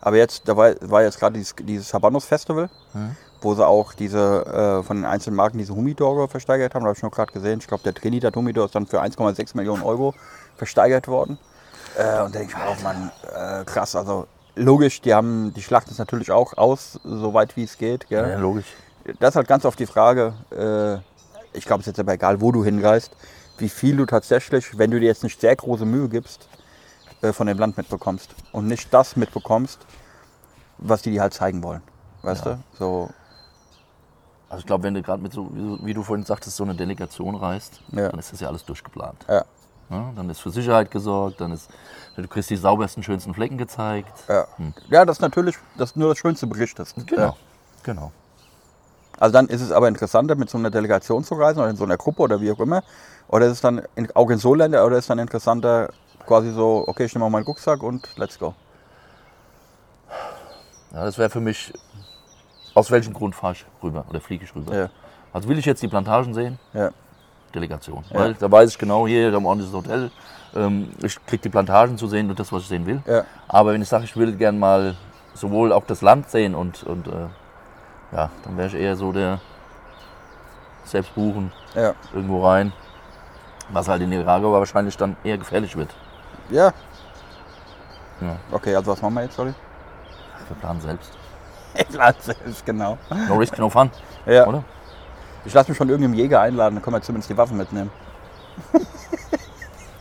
Aber 0.00 0.16
jetzt, 0.16 0.48
da 0.48 0.56
war, 0.56 0.74
war 0.82 1.02
jetzt 1.02 1.18
gerade 1.18 1.38
dieses, 1.38 1.54
dieses 1.60 1.92
Habanos-Festival, 1.92 2.68
Mhm. 2.94 3.16
wo 3.42 3.54
sie 3.54 3.66
auch 3.66 3.92
diese, 3.92 4.46
äh, 4.46 4.82
von 4.82 4.96
den 4.98 5.04
einzelnen 5.06 5.36
Marken 5.36 5.58
diese 5.58 5.74
Humidore 5.74 6.28
versteigert 6.28 6.74
haben. 6.74 6.82
Da 6.82 6.88
habe 6.88 6.96
ich 6.96 7.02
noch 7.02 7.10
gerade 7.10 7.32
gesehen. 7.32 7.58
Ich 7.60 7.66
glaube, 7.66 7.82
der 7.82 7.94
Trinidad 7.94 8.34
Humidor 8.36 8.66
ist 8.66 8.74
dann 8.74 8.86
für 8.86 9.00
1,6 9.00 9.56
Millionen 9.56 9.82
Euro 9.82 10.14
versteigert 10.56 11.08
worden. 11.08 11.38
Äh, 11.96 12.22
und 12.22 12.34
da 12.34 12.38
denke 12.38 12.52
ich 12.52 12.56
mir 12.56 12.66
auch, 12.66 12.82
Mann, 12.82 13.10
äh, 13.34 13.64
krass. 13.64 13.96
Also 13.96 14.26
logisch, 14.54 15.00
die 15.00 15.14
haben, 15.14 15.52
die 15.54 15.62
schlachten 15.62 15.90
es 15.92 15.98
natürlich 15.98 16.30
auch 16.30 16.56
aus, 16.56 16.98
so 17.04 17.34
weit 17.34 17.56
wie 17.56 17.64
es 17.64 17.76
geht. 17.78 18.08
Gell? 18.08 18.30
ja, 18.30 18.38
logisch. 18.38 18.66
das 19.20 19.30
ist 19.30 19.36
halt 19.36 19.48
ganz 19.48 19.64
oft 19.64 19.78
die 19.78 19.86
Frage, 19.86 20.34
äh, 20.50 20.96
ich 21.56 21.64
glaube, 21.64 21.80
es 21.80 21.86
ist 21.86 21.92
jetzt 21.96 22.00
aber 22.00 22.12
egal, 22.12 22.40
wo 22.40 22.52
du 22.52 22.64
hinreist, 22.64 23.12
wie 23.58 23.68
viel 23.68 23.96
du 23.96 24.06
tatsächlich, 24.06 24.78
wenn 24.78 24.90
du 24.90 25.00
dir 25.00 25.06
jetzt 25.06 25.22
nicht 25.24 25.40
sehr 25.40 25.54
große 25.56 25.84
Mühe 25.84 26.08
gibst, 26.08 26.48
von 27.32 27.46
dem 27.46 27.58
Land 27.58 27.76
mitbekommst. 27.76 28.30
Und 28.52 28.66
nicht 28.66 28.92
das 28.94 29.16
mitbekommst, 29.16 29.78
was 30.78 31.02
die 31.02 31.10
dir 31.10 31.22
halt 31.22 31.34
zeigen 31.34 31.62
wollen. 31.62 31.82
Weißt 32.22 32.44
Ja. 32.46 32.54
du? 32.54 32.60
So, 32.78 33.10
Also 34.50 34.60
ich 34.60 34.66
glaube, 34.66 34.84
wenn 34.84 34.94
du 34.94 35.02
gerade 35.02 35.22
mit 35.22 35.32
so, 35.34 35.50
wie 35.82 35.92
du- 35.92 36.02
vorhin 36.02 36.24
sagtest, 36.24 36.56
so 36.56 36.64
eine 36.64 36.74
Delegation 36.74 37.34
reist, 37.34 37.82
Ja. 37.92 38.08
dann 38.08 38.18
ist 38.18 38.32
das 38.32 38.40
ja 38.40 38.48
alles 38.48 38.64
durchgeplant. 38.64 39.26
ja, 39.28 39.44
Ja, 39.90 40.12
dann 40.16 40.30
ist 40.30 40.40
für 40.40 40.50
Sicherheit 40.50 40.90
gesorgt, 40.90 41.40
dann 41.42 41.52
ist, 41.52 41.68
du 42.16 42.26
kriegst 42.26 42.48
die 42.48 42.56
saubersten, 42.56 43.02
schönsten 43.02 43.34
Flecken 43.34 43.58
gezeigt. 43.58 44.24
ja. 44.26 44.46
ja, 44.88 45.04
das 45.04 45.18
ist 45.18 45.20
natürlich 45.20 45.56
das 45.76 45.90
ist 45.90 45.96
nur 45.96 46.08
das 46.10 46.18
schönste 46.18 46.46
Berichtest. 46.46 46.94
Genau, 47.06 47.36
genau. 47.82 48.10
Also 49.20 49.32
dann 49.34 49.48
ist 49.48 49.60
es 49.60 49.70
aber 49.72 49.88
interessanter, 49.88 50.34
mit 50.34 50.48
so 50.48 50.56
einer 50.56 50.70
Delegation 50.70 51.24
zu 51.24 51.34
reisen 51.34 51.58
oder 51.58 51.68
in 51.70 51.76
so 51.76 51.84
einer 51.84 51.96
Gruppe 51.98 52.22
oder 52.22 52.40
wie 52.40 52.50
auch 52.52 52.60
immer. 52.60 52.82
Oder 53.28 53.46
ist 53.46 53.52
es 53.52 53.60
dann 53.60 53.82
in, 53.96 54.08
auch 54.16 54.30
in 54.30 54.38
so 54.38 54.54
Länder 54.54 54.86
oder 54.86 54.96
ist 54.96 55.04
es 55.04 55.08
dann 55.08 55.18
interessanter, 55.18 55.90
quasi 56.28 56.52
so, 56.52 56.84
okay, 56.86 57.06
ich 57.06 57.14
nehme 57.14 57.24
mal 57.24 57.30
meinen 57.30 57.46
Rucksack 57.46 57.82
und 57.82 58.06
let's 58.16 58.38
go. 58.38 58.54
Ja, 60.92 61.04
das 61.04 61.16
wäre 61.18 61.30
für 61.30 61.40
mich, 61.40 61.72
aus 62.74 62.90
welchem 62.90 63.14
Grund 63.14 63.34
fahre 63.34 63.54
ich 63.54 63.64
rüber 63.82 64.04
oder 64.10 64.20
fliege 64.20 64.44
ich 64.44 64.54
rüber? 64.54 64.76
Ja. 64.76 64.90
Also 65.32 65.48
will 65.48 65.58
ich 65.58 65.64
jetzt 65.64 65.82
die 65.82 65.88
Plantagen 65.88 66.34
sehen? 66.34 66.58
Ja. 66.74 66.90
Delegation. 67.54 68.04
Weil 68.10 68.34
da 68.34 68.50
weiß 68.50 68.70
ich 68.70 68.78
genau, 68.78 69.06
hier 69.06 69.32
am 69.32 69.46
Ort 69.46 69.60
ist 69.60 69.68
das 69.68 69.74
Hotel. 69.74 70.10
Ähm, 70.54 70.90
ich 71.02 71.16
kriege 71.26 71.42
die 71.42 71.48
Plantagen 71.48 71.96
zu 71.96 72.06
sehen 72.06 72.28
und 72.28 72.38
das, 72.38 72.52
was 72.52 72.62
ich 72.62 72.68
sehen 72.68 72.84
will. 72.86 73.02
Ja. 73.06 73.24
Aber 73.48 73.72
wenn 73.72 73.80
ich 73.80 73.88
sage, 73.88 74.04
ich 74.04 74.14
will 74.16 74.36
gern 74.36 74.58
mal 74.58 74.96
sowohl 75.32 75.72
auch 75.72 75.84
das 75.86 76.02
Land 76.02 76.28
sehen 76.30 76.54
und, 76.54 76.82
und 76.84 77.06
äh, 77.06 77.28
ja, 78.12 78.30
dann 78.44 78.56
wäre 78.58 78.68
ich 78.68 78.74
eher 78.74 78.96
so 78.96 79.12
der 79.12 79.40
selbst 80.84 81.14
buchen, 81.14 81.52
Ja. 81.74 81.94
irgendwo 82.14 82.46
rein. 82.46 82.72
Was 83.70 83.88
halt 83.88 84.02
in 84.02 84.10
Nicaragua 84.10 84.58
wahrscheinlich 84.58 84.96
dann 84.96 85.16
eher 85.24 85.36
gefährlich 85.38 85.76
wird. 85.76 85.94
Ja. 86.50 86.72
Ja. 88.20 88.36
Okay, 88.50 88.74
also 88.74 88.92
was 88.92 89.02
machen 89.02 89.14
wir 89.14 89.22
jetzt, 89.22 89.36
sorry? 89.36 89.54
Wir 90.48 90.56
planen 90.56 90.80
selbst. 90.80 91.10
Platz 91.92 92.24
selbst, 92.26 92.64
genau. 92.66 92.98
No 93.28 93.36
risk, 93.36 93.58
no 93.58 93.68
fun, 93.68 93.90
Ja. 94.26 94.46
oder? 94.46 94.64
Ich 95.44 95.54
lasse 95.54 95.70
mich 95.70 95.78
von 95.78 95.88
irgendeinem 95.88 96.14
Jäger 96.14 96.40
einladen, 96.40 96.74
dann 96.76 96.82
können 96.82 96.96
wir 96.96 97.02
zumindest 97.02 97.30
die 97.30 97.36
Waffen 97.36 97.56
mitnehmen. 97.56 97.90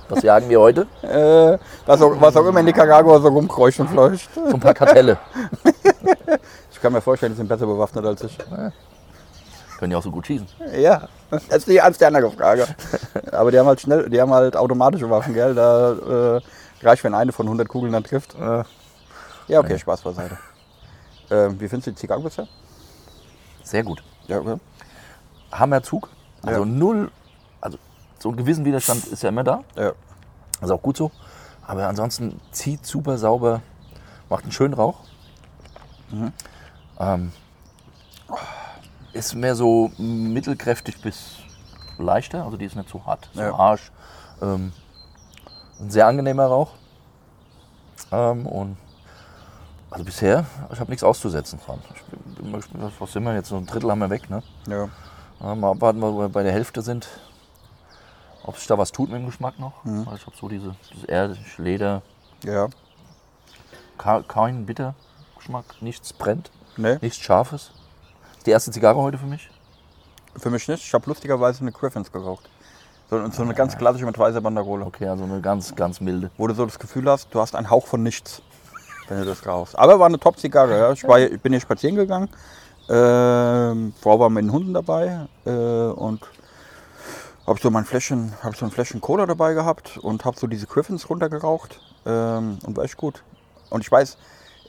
Was 0.10 0.24
jagen 0.24 0.50
wir 0.50 0.60
heute? 0.62 0.88
Äh, 1.02 1.58
was, 1.86 2.02
auch, 2.02 2.16
was 2.22 2.36
auch 2.38 2.46
immer 2.46 2.62
in 2.62 2.66
Nicaragua 2.66 3.20
so 3.20 3.28
rumkreucht 3.28 3.78
und 3.82 3.90
fleucht. 3.90 4.30
So 4.34 4.46
ein 4.46 4.60
paar 4.60 4.74
Kartelle. 4.74 5.18
Ich 6.72 6.82
kann 6.82 6.94
mir 6.94 7.02
vorstellen, 7.02 7.32
die 7.34 7.38
sind 7.38 7.50
besser 7.50 7.66
bewaffnet 7.66 8.06
als 8.06 8.24
ich. 8.24 8.38
Können 9.80 9.92
ja 9.92 9.98
auch 9.98 10.04
so 10.04 10.12
gut 10.12 10.28
schießen. 10.28 10.48
Ja, 10.78 11.10
das 11.30 11.44
ist 11.50 11.68
die 11.68 11.76
ganz 11.76 11.98
die 11.98 12.06
andere 12.06 12.32
Frage. 12.32 12.68
Aber 13.32 13.52
die 13.52 13.60
haben 13.60 13.68
halt 13.68 13.82
schnell, 13.82 14.10
die 14.10 14.20
haben 14.22 14.32
halt 14.34 14.56
automatische 14.56 15.10
Waffen, 15.10 15.34
gell? 15.34 15.54
Da 15.56 16.38
äh, 16.38 16.42
reicht, 16.86 17.04
wenn 17.04 17.14
eine 17.14 17.32
von 17.32 17.46
100 17.46 17.68
Kugeln 17.68 17.92
dann 17.94 18.04
trifft. 18.04 18.36
Äh, 18.36 18.64
ja, 19.48 19.60
okay, 19.60 19.78
Spaß 19.78 20.02
beiseite. 20.02 20.38
Ähm, 21.30 21.60
wie 21.60 21.68
findest 21.68 21.88
du 21.88 21.92
die 21.92 21.98
Zigarre 21.98 22.22
bisher? 22.22 22.48
Sehr 23.64 23.84
gut. 23.84 24.02
Ja, 24.28 24.40
okay. 24.40 24.58
Hammerzug. 25.52 26.10
Also 26.44 26.62
Ja. 26.62 26.66
null, 26.66 27.12
also 27.60 27.78
so 28.20 28.30
ein 28.30 28.38
gewissen 28.38 28.64
Widerstand 28.66 29.06
ist 29.08 29.24
ja 29.24 29.30
immer 29.30 29.44
da. 29.44 29.64
Ja. 29.76 29.92
Also 30.62 30.76
auch 30.76 30.82
gut 30.82 30.98
so. 30.98 31.12
Aber 31.66 31.88
ansonsten 31.88 32.40
zieht 32.52 32.86
super 32.86 33.18
sauber, 33.18 33.62
macht 34.30 34.44
einen 34.44 34.54
schönen 34.54 34.74
Rauch. 34.74 35.00
Ähm, 37.00 37.32
ist 39.18 39.34
mehr 39.36 39.56
so 39.56 39.92
mittelkräftig 39.98 41.02
bis 41.02 41.38
leichter, 41.98 42.44
also 42.46 42.58
die 42.58 42.66
ist 42.66 42.76
nicht 42.76 42.90
so 42.90 43.06
hart, 43.06 43.30
so 43.34 43.42
Ja. 43.42 43.58
harsch. 43.58 43.92
Ähm, 44.42 44.72
ein 45.80 45.90
sehr 45.90 46.08
angenehmer 46.08 46.46
Rauch. 46.46 46.72
Ähm, 48.12 48.46
und 48.46 48.78
also 49.90 50.04
bisher, 50.06 50.46
ich 50.72 50.80
habe 50.80 50.92
nichts 50.92 51.04
auszusetzen 51.04 51.60
dran. 51.66 51.80
Ich 51.96 52.02
bin, 52.04 52.54
was 53.00 53.12
sind 53.12 53.24
wir 53.24 53.34
jetzt? 53.34 53.50
So 53.50 53.58
ein 53.58 53.66
Drittel 53.66 53.90
haben 53.90 54.00
wir 54.00 54.10
weg, 54.10 54.30
ne? 54.30 54.44
ja. 54.68 54.88
Ja, 55.40 55.54
mal 55.54 55.70
abwarten, 55.72 56.02
wo 56.02 56.18
wir 56.20 56.30
bei 56.30 56.42
der 56.42 56.52
Hälfte 56.52 56.82
sind. 56.82 57.08
Ob 58.44 58.58
sich 58.58 58.66
da 58.66 58.76
was 58.80 58.92
tut 58.92 59.10
mit 59.12 59.20
dem 59.20 59.28
Geschmack 59.28 59.60
noch. 59.60 59.74
Weil 59.84 60.16
ich 60.16 60.26
habe 60.26 60.36
so 60.36 60.48
diese, 60.50 60.76
dieses 60.90 61.04
Erdisch, 61.04 61.58
Leder, 61.60 62.02
Ja. 62.44 62.70
kein 64.00 64.66
Bittergeschmack, 64.66 65.80
nichts 65.82 66.12
brennt, 66.14 66.50
Nee, 66.76 66.98
nichts 67.02 67.20
Scharfes. 67.20 67.72
Die 68.48 68.52
erste 68.52 68.72
Zigarre 68.72 68.98
heute 69.02 69.18
für 69.18 69.26
mich. 69.26 69.50
für 70.38 70.50
mich 70.50 70.70
nicht. 70.70 70.82
Ich 70.82 70.94
habe 70.94 71.06
lustigerweise 71.08 71.60
eine 71.60 71.74
Griffins 71.74 72.10
geraucht. 72.10 72.50
So, 73.10 73.30
so 73.30 73.44
eine 73.44 73.54
ganz 73.54 73.78
klassische 73.78 74.06
mit 74.06 74.18
weißer 74.18 74.40
Banderole. 74.40 74.86
Okay, 74.86 75.06
also 75.06 75.26
eine 75.26 75.42
ganz, 75.42 75.76
ganz 75.76 76.00
milde. 76.00 76.32
Wo 76.38 76.48
du 76.48 76.54
so 76.54 76.66
das 76.66 76.80
Gefühl 76.80 77.10
hast, 77.12 77.28
du 77.36 77.42
hast 77.42 77.56
einen 77.56 77.70
Hauch 77.70 77.88
von 77.88 78.04
nichts, 78.04 78.42
wenn 79.10 79.20
du 79.20 79.26
das 79.26 79.46
rauchst. 79.46 79.78
Aber 79.78 80.00
war 80.00 80.06
eine 80.06 80.18
Top-Zigarre. 80.18 80.80
Ja. 80.80 80.92
Ich, 80.94 81.06
war, 81.06 81.20
ich 81.20 81.42
bin 81.42 81.52
hier 81.52 81.60
spazieren 81.60 81.98
gegangen. 81.98 82.30
Ähm, 82.88 83.94
Frau 84.00 84.18
war 84.18 84.30
mit 84.30 84.46
den 84.46 84.54
Hunden 84.54 84.74
dabei 84.74 85.28
äh, 85.46 85.50
und 85.50 86.22
habe 87.46 87.60
so 87.60 87.70
mein 87.70 87.84
Fläschchen, 87.84 88.32
so 88.56 88.64
ein 88.64 88.72
Fläschchen 88.72 89.02
Cola 89.02 89.26
dabei 89.26 89.56
gehabt 89.56 89.98
und 89.98 90.24
habe 90.24 90.40
so 90.40 90.48
diese 90.48 90.68
Griffins 90.68 91.10
runtergeraucht 91.10 91.82
ähm, 92.06 92.60
und 92.66 92.78
war 92.78 92.86
echt 92.86 92.96
gut. 92.96 93.24
Und 93.70 93.82
ich 93.82 93.92
weiß, 93.92 94.18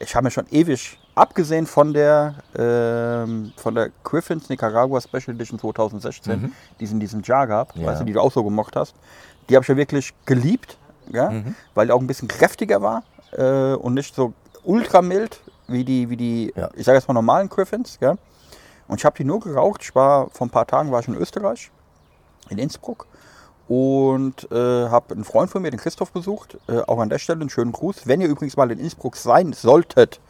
ich 0.01 0.17
habe 0.17 0.25
mir 0.25 0.31
schon 0.33 0.49
ewig, 0.51 0.99
abgesehen 1.19 1.67
von 1.67 1.93
der, 1.93 2.35
ähm, 2.57 3.53
von 3.57 3.75
der 3.75 3.91
Griffins 4.05 4.49
Nicaragua 4.49 5.01
Special 5.01 5.35
Edition 5.35 5.59
2016, 5.59 6.53
die 6.81 6.85
es 6.85 6.93
in 6.93 7.01
diesem 7.01 7.23
Jar 7.23 7.47
gab, 7.47 7.77
Ja. 7.77 7.87
weißt 7.87 8.01
du, 8.01 8.05
die 8.05 8.13
du 8.13 8.21
auch 8.21 8.33
so 8.33 8.43
gemocht 8.45 8.77
hast, 8.77 8.95
die 9.49 9.57
habe 9.57 9.65
ich 9.65 9.69
ja 9.69 9.77
wirklich 9.77 10.15
geliebt, 10.27 10.77
ja? 11.13 11.33
weil 11.75 11.87
die 11.87 11.93
auch 11.93 12.01
ein 12.01 12.07
bisschen 12.07 12.29
kräftiger 12.29 12.83
war 12.83 13.03
äh, 13.33 13.75
und 13.75 13.95
nicht 13.95 14.15
so 14.15 14.33
ultra 14.65 15.03
mild 15.03 15.41
wie 15.67 15.85
die, 15.85 16.09
wie 16.11 16.17
die 16.17 16.53
Ja. 16.57 16.71
ich 16.75 16.85
sage 16.85 16.99
jetzt 16.99 17.09
mal 17.09 17.15
normalen 17.15 17.49
Griffins. 17.49 17.99
Ja? 18.01 18.17
Und 18.89 18.99
ich 19.01 19.05
habe 19.05 19.17
die 19.17 19.25
nur 19.25 19.41
geraucht. 19.41 19.83
Ich 19.83 19.95
war 19.95 20.29
vor 20.31 20.47
ein 20.47 20.51
paar 20.51 20.67
Tagen 20.67 20.91
war 20.91 21.01
ich 21.01 21.09
in 21.09 21.15
Österreich, 21.15 21.71
in 22.49 22.59
Innsbruck 22.59 23.07
und 23.69 24.51
äh, 24.51 24.89
habe 24.89 25.15
einen 25.15 25.25
Freund 25.25 25.51
von 25.51 25.61
mir, 25.61 25.71
den 25.71 25.79
Christoph, 25.81 26.11
besucht. 26.13 26.57
Äh, 26.69 26.81
auch 26.87 26.99
an 27.01 27.11
der 27.11 27.19
Stelle 27.19 27.41
einen 27.43 27.51
schönen 27.51 27.73
Gruß. 27.73 28.07
Wenn 28.07 28.21
ihr 28.23 28.29
übrigens 28.29 28.57
mal 28.57 28.71
in 28.71 28.79
Innsbruck 28.79 29.17
sein 29.17 29.53
solltet, 29.53 30.21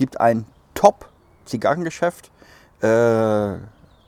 gibt 0.00 0.18
ein 0.18 0.46
Top-Zigarrengeschäft. 0.72 2.30
Äh, 2.80 3.58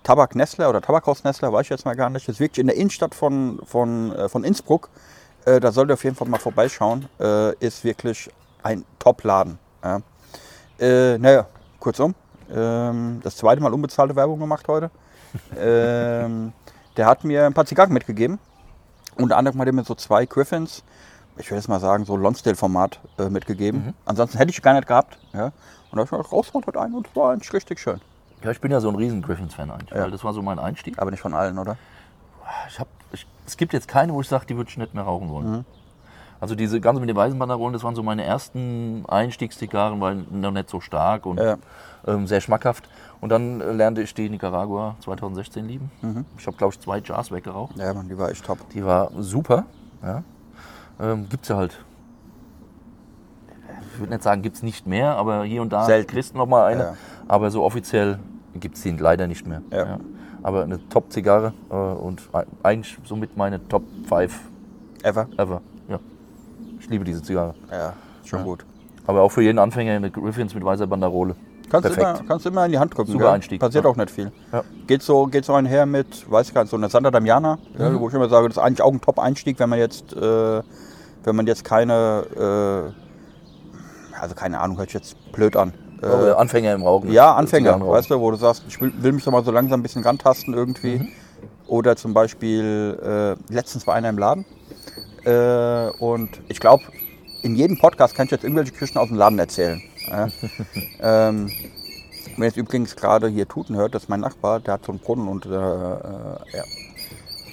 Tabak 0.03 0.35
Nestler 0.35 0.71
oder 0.71 0.81
Tabakhaus 0.81 1.23
Nestler, 1.23 1.53
weiß 1.53 1.67
ich 1.67 1.69
jetzt 1.69 1.85
mal 1.85 1.95
gar 1.95 2.09
nicht. 2.09 2.27
Das 2.27 2.37
ist 2.37 2.41
wirklich 2.41 2.61
in 2.61 2.67
der 2.67 2.77
Innenstadt 2.77 3.15
von, 3.15 3.61
von, 3.67 4.11
äh, 4.17 4.29
von 4.31 4.43
Innsbruck. 4.43 4.89
Äh, 5.45 5.61
da 5.61 5.71
solltet 5.71 5.91
ihr 5.91 5.95
auf 5.95 6.05
jeden 6.05 6.17
Fall 6.17 6.29
mal 6.29 6.39
vorbeischauen. 6.39 7.09
Äh, 7.21 7.55
ist 7.57 7.85
wirklich 7.85 8.31
ein 8.63 8.87
Top-Laden. 8.99 9.59
Ja. 9.85 10.01
Äh, 10.81 11.19
naja, 11.19 11.47
kurzum. 11.79 12.15
Ähm, 12.51 13.21
das 13.23 13.37
zweite 13.37 13.61
Mal 13.61 13.75
unbezahlte 13.75 14.17
Werbung 14.17 14.41
gemacht 14.41 14.67
heute. 14.69 14.91
ähm, 15.59 16.55
der 16.97 17.07
hat 17.07 17.23
mir 17.23 17.45
ein 17.45 17.53
paar 17.53 17.67
Zigarren 17.67 17.93
mitgegeben. 17.93 18.39
Unter 19.17 19.37
anderem 19.37 19.61
hat 19.61 19.67
er 19.67 19.75
mir 19.75 19.85
so 19.85 19.95
zwei 19.95 20.25
Griffins, 20.25 20.83
ich 21.37 21.51
will 21.51 21.59
jetzt 21.59 21.69
mal 21.69 21.81
sagen, 21.81 22.07
so 22.07 22.17
Lonsdale-Format 22.17 22.99
äh, 23.19 23.29
mitgegeben. 23.29 23.95
Ansonsten 24.07 24.39
hätte 24.39 24.51
ich 24.51 24.63
gar 24.63 24.75
nicht 24.75 24.87
gehabt. 24.87 25.19
Ja. 25.35 25.53
Und 25.93 25.99
da 25.99 26.05
ich 26.05 26.11
mal 26.11 26.21
rausgeholt 26.23 26.67
heute 26.67 26.81
einen 26.81 26.95
und 26.95 27.07
es 27.07 27.15
war 27.15 27.33
eigentlich 27.33 27.53
richtig 27.53 27.79
schön. 27.79 28.01
Ja, 28.43 28.51
ich 28.51 28.61
bin 28.61 28.73
ja 28.73 28.81
so 28.81 28.89
ein 28.89 28.97
riesen 28.97 29.23
Griffins-Fan 29.23 29.71
eigentlich. 29.71 29.91
Ja. 29.91 30.05
Weil 30.05 30.11
das 30.11 30.25
war 30.25 30.33
so 30.33 30.43
mein 30.43 30.59
Einstieg. 30.59 30.99
Aber 30.99 31.11
nicht 31.11 31.21
von 31.21 31.35
allen, 31.35 31.59
oder? 31.59 31.77
Ich 32.69 32.81
hab, 32.81 32.89
ich, 33.13 33.27
es 33.47 33.57
gibt 33.57 33.73
jetzt 33.75 33.87
keine, 33.89 34.13
wo 34.15 34.21
ich 34.23 34.29
sage, 34.29 34.47
die 34.47 34.57
würde 34.57 34.71
ich 34.71 34.77
nicht 34.79 34.95
mehr 34.95 35.05
rauchen 35.05 35.29
wollen. 35.29 35.65
Also 36.41 36.55
diese 36.57 36.81
ganze 36.81 36.99
mit 37.01 37.09
den 37.09 37.15
weißen 37.17 37.39
Banderolen, 37.39 37.73
das 37.73 37.85
waren 37.85 37.95
so 37.95 38.03
meine 38.03 38.25
ersten 38.25 39.05
Einstiegszigarren, 39.07 40.01
weil 40.01 40.25
noch 40.31 40.51
nicht 40.51 40.69
so 40.71 40.81
stark 40.81 41.25
und 41.25 41.39
Ja. 41.39 41.57
ähm, 42.07 42.27
sehr 42.27 42.41
schmackhaft. 42.41 42.89
Und 43.21 43.29
dann 43.29 43.61
äh, 43.61 43.71
lernte 43.73 44.03
ich 44.03 44.13
die 44.13 44.29
Nicaragua 44.29 44.97
2016 45.05 45.69
lieben. 45.69 45.93
Ich 46.39 46.47
habe, 46.49 46.57
glaube 46.57 46.73
ich, 46.75 46.81
zwei 46.81 46.99
Jars 46.99 47.31
weggeraucht. 47.31 47.77
Ja, 47.77 47.95
Mann, 47.95 48.09
die 48.09 48.19
war 48.19 48.31
echt 48.31 48.45
top. 48.45 48.59
Die 48.71 48.85
war 48.85 49.11
super. 49.19 49.67
Ja. 50.03 50.25
Ähm, 51.01 51.29
gibt's 51.29 51.49
ja 51.49 51.57
halt. 51.57 51.79
Ich 53.93 53.99
würde 54.01 54.13
nicht 54.13 54.23
sagen, 54.23 54.43
gibt's 54.43 54.63
nicht 54.63 54.87
mehr, 54.87 55.17
aber 55.17 55.45
hier 55.45 55.63
und 55.63 55.73
da 55.73 55.85
Selten. 55.85 56.11
kriegst 56.11 56.35
du 56.35 56.39
noch 56.39 56.47
mal 56.47 56.67
eine. 56.67 56.83
Ja. 56.83 56.95
Aber 57.29 57.51
so 57.51 57.63
offiziell 57.63 58.19
gibt's 58.55 58.83
die 58.83 58.91
leider 58.93 59.27
nicht 59.27 59.47
mehr. 59.47 59.63
Ja. 59.71 59.99
Aber 60.43 60.63
eine 60.65 60.81
Top-Zigarre 60.89 61.53
äh, 61.71 61.75
und 61.75 62.23
eigentlich 62.63 62.99
somit 63.05 63.37
meine 63.37 63.67
Top 63.69 63.83
5 64.09 64.41
Ever? 65.03 65.27
ever. 65.37 65.61
Ja. 65.89 65.99
Ich 66.81 66.89
liebe 66.89 67.05
diese 67.05 67.23
Zigarre. 67.23 67.55
Ja, 67.71 67.93
schon 68.25 68.41
Ja. 68.41 68.45
gut. 68.45 68.65
Aber 69.07 69.23
auch 69.23 69.31
für 69.31 69.43
jeden 69.43 69.59
Anfänger 69.59 69.93
eine 69.93 70.11
Griffins 70.11 70.55
mit 70.55 70.65
weißer 70.65 70.87
Banderole. 70.87 71.35
Kannst 71.71 71.89
du 71.89 71.95
Perfekt. 71.95 72.19
immer, 72.21 72.29
kannst 72.29 72.47
immer 72.47 72.67
in 72.67 72.73
die 72.73 72.79
Hand 72.79 72.97
drücken. 72.97 73.13
Super 73.13 73.25
gell? 73.25 73.33
Einstieg. 73.35 73.61
Passiert 73.61 73.85
Ja. 73.85 73.91
auch 73.91 73.97
nicht 73.97 74.11
viel. 74.11 74.31
Ja. 74.53 74.63
Geht, 74.87 75.03
so, 75.03 75.27
geht 75.27 75.45
so 75.45 75.55
einher 75.55 75.87
mit, 75.87 76.31
weiß 76.31 76.49
ich 76.49 76.55
gar 76.55 76.63
nicht, 76.63 76.71
so 76.71 76.77
einer 76.77 76.89
Santa 76.89 77.11
Damiana, 77.11 77.59
ja, 77.79 77.99
wo 77.99 78.09
ich 78.09 78.15
immer 78.15 78.29
sage, 78.29 78.49
das 78.49 78.57
ist 78.59 78.63
eigentlich 78.63 78.83
auch 78.83 78.93
ein 78.93 79.01
Top-Einstieg, 79.01 79.59
wenn 79.59 79.71
man 79.71 79.79
jetzt, 79.79 80.13
äh, 80.13 80.63
wenn 81.25 81.37
man 81.37 81.47
jetzt 81.47 81.65
keine, 81.65 82.93
äh, 82.93 83.02
also 84.23 84.37
keine 84.37 84.61
Ahnung, 84.61 84.79
hört 84.79 84.91
sich 84.91 85.01
jetzt 85.01 85.33
blöd 85.33 85.57
an. 85.57 85.73
Äh, 86.01 86.07
Oder 86.07 86.39
Anfänger 86.39 86.73
im 86.73 86.83
Rauchen. 86.83 87.11
Ja, 87.11 87.35
Anfänger, 87.35 87.85
weißt 87.85 88.09
du, 88.09 88.21
wo 88.21 88.31
du 88.31 88.37
sagst, 88.37 88.63
ich 88.69 88.81
will, 88.81 88.93
will 88.99 89.11
mich 89.11 89.25
doch 89.25 89.33
mal 89.33 89.45
so 89.45 89.51
langsam 89.51 89.81
ein 89.81 89.83
bisschen 89.83 90.05
rantasten 90.05 90.55
irgendwie. 90.55 91.01
Mhm. 91.01 91.09
Oder 91.67 91.97
zum 91.97 92.15
Beispiel, 92.15 92.99
äh, 93.03 93.53
letztens 93.53 93.85
war 93.87 93.95
einer 93.95 94.11
im 94.11 94.19
Laden 94.19 94.45
äh, 95.25 95.91
und 95.99 96.41
ich 96.49 96.61
glaube, 96.61 96.85
in 97.43 97.57
jedem 97.57 97.79
Podcast 97.79 98.15
kann 98.15 98.27
ich 98.27 98.31
jetzt 98.31 98.45
irgendwelche 98.45 98.71
Geschichten 98.71 98.99
aus 98.99 99.09
dem 99.09 99.17
Laden 99.17 99.41
erzählen. 99.41 99.83
Ja. 100.09 100.29
ähm, 101.29 101.51
wenn 102.37 102.45
jetzt 102.45 102.57
übrigens 102.57 102.95
gerade 102.95 103.27
hier 103.27 103.49
Tuten 103.49 103.75
hört, 103.75 103.97
das 103.97 104.05
ist 104.05 104.09
mein 104.09 104.21
Nachbar, 104.21 104.61
der 104.61 104.75
hat 104.75 104.85
so 104.85 104.93
einen 104.93 105.01
Brunnen 105.01 105.27
und 105.27 105.47
äh, 105.47 105.51
äh, 105.51 106.57
ja. 106.57 106.65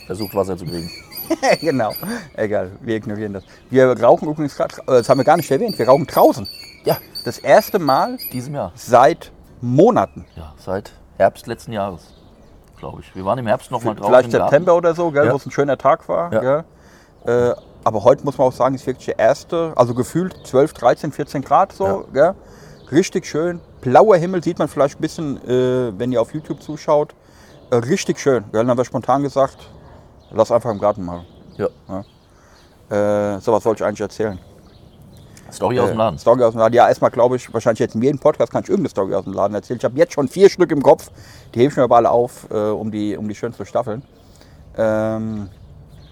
Versucht 0.06 0.36
Wasser 0.36 0.56
zu 0.56 0.66
kriegen. 0.66 0.92
genau, 1.62 1.92
egal, 2.36 2.72
wir 2.82 2.96
ignorieren 2.96 3.34
das. 3.34 3.44
Wir 3.70 3.88
rauchen 4.02 4.28
übrigens 4.30 4.56
gerade, 4.56 4.76
äh, 4.82 4.86
das 4.88 5.10
haben 5.10 5.18
wir 5.20 5.24
gar 5.26 5.38
nicht 5.38 5.50
erwähnt, 5.52 5.78
wir 5.78 5.88
rauchen 5.88 6.06
draußen. 6.08 6.48
Ja, 6.86 6.98
Das 7.26 7.38
erste 7.40 7.80
Mal 7.80 8.18
diesem 8.32 8.56
Jahr. 8.56 8.72
seit 8.76 9.32
Monaten. 9.62 10.26
Ja, 10.36 10.54
seit 10.58 10.92
Herbst 11.18 11.48
letzten 11.48 11.74
Jahres, 11.74 12.14
glaube 12.78 13.02
ich. 13.02 13.14
Wir 13.16 13.26
waren 13.26 13.38
im 13.40 13.48
Herbst 13.48 13.72
noch 13.72 13.84
mal 13.84 13.94
draußen 13.96 14.10
Vielleicht. 14.12 14.32
September 14.32 14.76
oder 14.76 14.96
so, 14.96 15.12
gell, 15.12 15.26
Ja. 15.26 15.34
wo 15.34 15.38
es 15.38 15.46
ein 15.46 15.52
schöner 15.52 15.78
Tag 15.78 16.08
war. 16.08 16.32
Ja. 16.44 16.64
Äh, 17.26 17.54
aber 17.84 18.04
heute 18.04 18.24
muss 18.24 18.38
man 18.38 18.48
auch 18.48 18.54
sagen, 18.54 18.76
ist 18.76 18.86
wirklich 18.88 19.06
der 19.08 19.20
erste, 19.20 19.74
also 19.76 19.94
gefühlt 19.94 20.36
12, 20.46 20.74
13, 20.74 21.12
14 21.12 21.42
Grad 21.42 21.74
so. 21.74 22.06
Gell? 22.14 22.34
Richtig 22.92 23.26
schön. 23.26 23.60
Blauer 23.82 24.18
Himmel 24.18 24.44
sieht 24.44 24.60
man 24.60 24.68
vielleicht 24.68 24.98
ein 25.00 25.02
bisschen, 25.02 25.38
äh, 25.48 25.98
wenn 25.98 26.12
ihr 26.12 26.22
auf 26.22 26.34
YouTube 26.34 26.62
zuschaut. 26.62 27.14
Äh, 27.72 27.76
richtig 27.76 28.20
schön. 28.20 28.44
Gell? 28.52 28.62
Dann 28.62 28.70
haben 28.70 28.78
wir 28.78 28.86
spontan 28.86 29.22
gesagt, 29.24 29.58
lass 30.32 30.52
einfach 30.52 30.72
im 30.72 30.80
Garten 30.80 31.04
machen. 31.06 31.26
Ja. 31.58 31.68
Äh, 32.90 33.40
so 33.42 33.54
was 33.54 33.64
soll 33.64 33.76
ich 33.76 33.84
eigentlich 33.84 34.02
erzählen? 34.02 34.40
Story 35.52 35.80
aus 35.80 35.90
dem 35.90 35.96
Äh, 35.96 35.98
Laden. 35.98 36.20
Story 36.20 36.44
aus 36.44 36.54
dem 36.54 36.60
Laden. 36.60 36.74
Ja, 36.74 36.88
erstmal 36.88 37.12
glaube 37.12 37.36
ich, 37.36 37.52
wahrscheinlich 37.54 37.80
jetzt 37.80 37.96
in 37.96 38.02
jedem 38.02 38.20
Podcast 38.20 38.52
kann 38.52 38.64
ich 38.64 38.70
irgendeine 38.70 38.90
Story 38.90 39.14
aus 39.16 39.24
dem 39.24 39.34
Laden 39.34 39.56
erzählen. 39.56 39.78
Ich 39.78 39.84
habe 39.84 39.98
jetzt 39.98 40.14
schon 40.14 40.28
vier 40.28 40.50
Stück 40.50 40.72
im 40.72 40.82
Kopf. 40.84 41.10
Die 41.54 41.60
hebe 41.60 41.72
ich 41.72 41.78
mir 41.78 41.84
aber 41.84 41.98
alle 41.98 42.12
auf, 42.12 42.48
äh, 42.52 42.56
um, 42.56 42.92
die, 42.92 43.18
um 43.18 43.28
die 43.28 43.36
schön 43.36 43.54
zu 43.54 43.66
staffeln. 43.66 44.04
Ähm, 44.78 45.50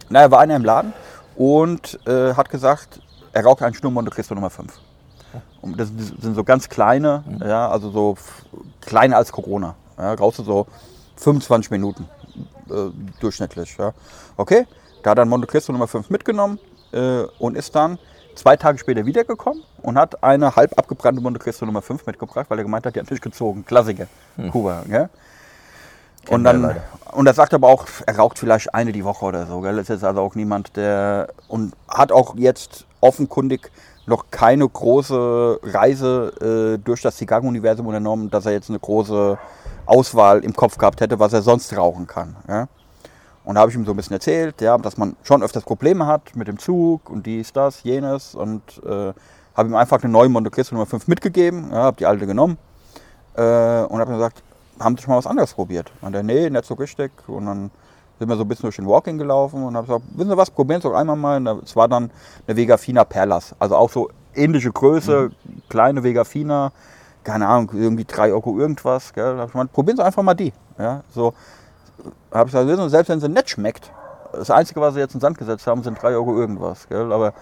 naja, 0.10 0.32
war 0.32 0.40
einer 0.40 0.56
im 0.56 0.66
Laden 0.66 0.94
und 1.36 2.00
äh, 2.08 2.34
hat 2.34 2.50
gesagt, 2.50 3.00
er 3.34 3.44
raucht 3.44 3.62
einen 3.62 3.76
Schnur 3.76 3.92
Monte 3.92 4.10
Cristo 4.12 4.34
Nummer 4.34 4.50
5. 4.50 4.74
Und 5.62 5.80
das 5.80 5.90
sind 5.90 6.34
so 6.36 6.44
ganz 6.44 6.70
kleine, 6.70 7.24
ja, 7.46 7.70
also 7.70 7.90
so 7.92 8.16
kleiner 8.82 9.18
als 9.18 9.32
Corona. 9.32 9.76
Ja, 9.98 10.14
rauchst 10.14 10.40
du 10.40 10.44
so 10.44 10.68
25 11.18 11.72
Minuten 11.72 12.08
äh, 12.72 12.92
durchschnittlich. 13.20 13.76
Ja. 13.78 13.94
Okay, 14.36 14.66
da 15.04 15.12
hat 15.12 15.18
er 15.18 15.26
Monte 15.26 15.48
Cristo 15.48 15.72
Nummer 15.72 15.88
5 15.88 16.10
mitgenommen 16.10 16.60
äh, 16.92 17.24
und 17.40 17.56
ist 17.58 17.76
dann 17.76 17.98
zwei 18.36 18.56
Tage 18.56 18.78
später 18.78 19.06
wiedergekommen 19.06 19.64
und 19.82 19.98
hat 19.98 20.24
eine 20.24 20.56
halb 20.56 20.78
abgebrannte 20.78 21.22
Monte 21.22 21.40
Cristo 21.40 21.66
Nummer 21.66 21.82
5 21.82 22.06
mitgebracht, 22.06 22.46
weil 22.50 22.60
er 22.60 22.64
gemeint 22.64 22.86
hat, 22.86 22.96
die 22.96 23.00
hat 23.00 23.10
nicht 23.10 23.24
gezogen. 23.24 23.66
Klassiker, 23.66 24.08
Kuba. 24.52 24.84
Gell? 24.88 25.10
Und, 26.30 26.44
dann, 26.44 26.76
und 27.14 27.26
er 27.26 27.34
sagt 27.34 27.54
aber 27.54 27.70
auch, 27.70 27.86
er 28.06 28.18
raucht 28.18 28.38
vielleicht 28.38 28.74
eine 28.74 28.92
die 28.92 29.04
Woche 29.04 29.26
oder 29.26 29.46
so. 29.46 29.62
Gell? 29.62 29.74
Das 29.76 29.84
ist 29.84 29.90
jetzt 29.90 30.04
also 30.04 30.22
auch 30.22 30.36
niemand, 30.36 30.76
der. 30.76 31.30
Und 31.48 31.74
hat 31.88 32.12
auch 32.12 32.36
jetzt 32.36 32.86
offenkundig 33.00 33.72
noch 34.06 34.26
keine 34.32 34.68
große 34.68 35.60
Reise 35.64 36.78
äh, 36.78 36.84
durch 36.84 37.02
das 37.02 37.18
Zigarrenuniversum 37.18 37.88
unternommen, 37.88 38.30
dass 38.30 38.46
er 38.46 38.54
jetzt 38.54 38.70
eine 38.70 38.80
große 38.80 39.38
Auswahl 39.88 40.44
im 40.44 40.56
Kopf 40.56 40.77
gehabt 40.77 41.01
hätte, 41.01 41.20
was 41.20 41.34
er 41.34 41.41
sonst 41.41 41.75
rauchen 41.75 42.08
kann. 42.08 42.36
Ja? 42.48 42.67
Und 43.44 43.56
da 43.56 43.62
habe 43.62 43.72
ich 43.72 43.77
ihm 43.77 43.86
so 43.86 43.91
ein 43.91 43.98
bisschen 43.98 44.13
erzählt, 44.13 44.60
ja, 44.62 44.77
dass 44.77 44.98
man 44.98 45.15
schon 45.24 45.41
öfters 45.41 45.63
Probleme 45.63 46.06
hat 46.06 46.36
mit 46.36 46.48
dem 46.48 46.60
Zug 46.60 47.10
und 47.10 47.25
dies, 47.25 47.53
das, 47.53 47.84
jenes. 47.84 48.36
Und 48.36 48.62
äh, 48.86 49.13
habe 49.56 49.70
ihm 49.70 49.75
einfach 49.75 50.03
eine 50.03 50.12
neue 50.12 50.29
Monte 50.29 50.51
Cristo 50.51 50.75
Nummer 50.75 50.86
5 50.86 51.08
mitgegeben, 51.08 51.70
ja, 51.72 51.84
habe 51.84 51.98
die 51.98 52.06
alte 52.06 52.27
genommen 52.27 52.58
äh, 53.36 53.41
und 53.41 54.00
habe 54.00 54.12
ihm 54.12 54.17
gesagt, 54.17 54.44
haben 54.79 54.98
Sie 54.98 55.03
schon 55.03 55.12
mal 55.12 55.17
was 55.17 55.27
anderes 55.27 55.53
probiert? 55.53 55.91
Und 56.01 56.13
er, 56.13 56.24
nee, 56.24 56.50
nicht 56.50 56.65
so 56.65 56.74
richtig. 56.74 57.12
Und 57.27 57.46
dann 57.46 57.72
sind 58.20 58.27
wir 58.27 58.36
so 58.36 58.44
ein 58.44 58.48
bisschen 58.48 58.63
durch 58.63 58.75
den 58.75 58.88
Walking 58.88 59.17
gelaufen 59.17 59.63
und 59.63 59.75
habe 59.75 59.88
gesagt, 59.88 60.03
wissen 60.15 60.29
Sie 60.29 60.38
was, 60.38 60.51
probieren 60.51 60.82
Sie 60.82 60.89
doch 60.89 60.96
einmal 60.96 61.15
mal. 61.15 61.48
Und 61.48 61.63
Es 61.63 61.75
war 61.75 61.88
dann 61.88 62.12
eine 62.48 62.58
Vega 62.58 62.77
Fina 62.77 63.03
Perlas, 63.03 63.56
also 63.60 63.75
auch 63.75 63.89
so 63.89 64.10
ähnliche 64.36 64.72
Größe, 64.72 65.32
kleine 65.70 66.03
Vega 66.03 66.24
Fina, 66.24 66.72
keine 67.28 67.46
Ahnung, 67.46 67.72
irgendwie 67.74 68.06
3 68.06 68.32
Euro 68.32 68.58
irgendwas. 68.58 69.14
Gell? 69.14 69.36
Da 69.36 69.46
ich 69.46 69.72
probieren 69.74 69.98
Sie 69.98 70.04
einfach 70.04 70.24
mal 70.24 70.34
die. 70.34 70.54
Ja, 70.80 71.02
so 71.14 71.34
habe 72.32 72.50
ich 72.50 72.56
Sie, 72.56 72.90
selbst 72.90 73.10
wenn 73.10 73.20
sie 73.20 73.28
nicht 73.28 73.50
schmeckt, 73.50 73.92
das 74.32 74.50
Einzige, 74.50 74.80
was 74.80 74.94
Sie 74.94 75.00
jetzt 75.02 75.14
in 75.14 75.20
den 75.20 75.22
Sand 75.22 75.38
gesetzt 75.38 75.68
haben, 75.68 75.84
sind 75.84 76.02
3 76.02 76.10
Euro 76.14 76.38
irgendwas. 76.40 76.88
Gell? 76.88 77.12
Aber 77.12 77.34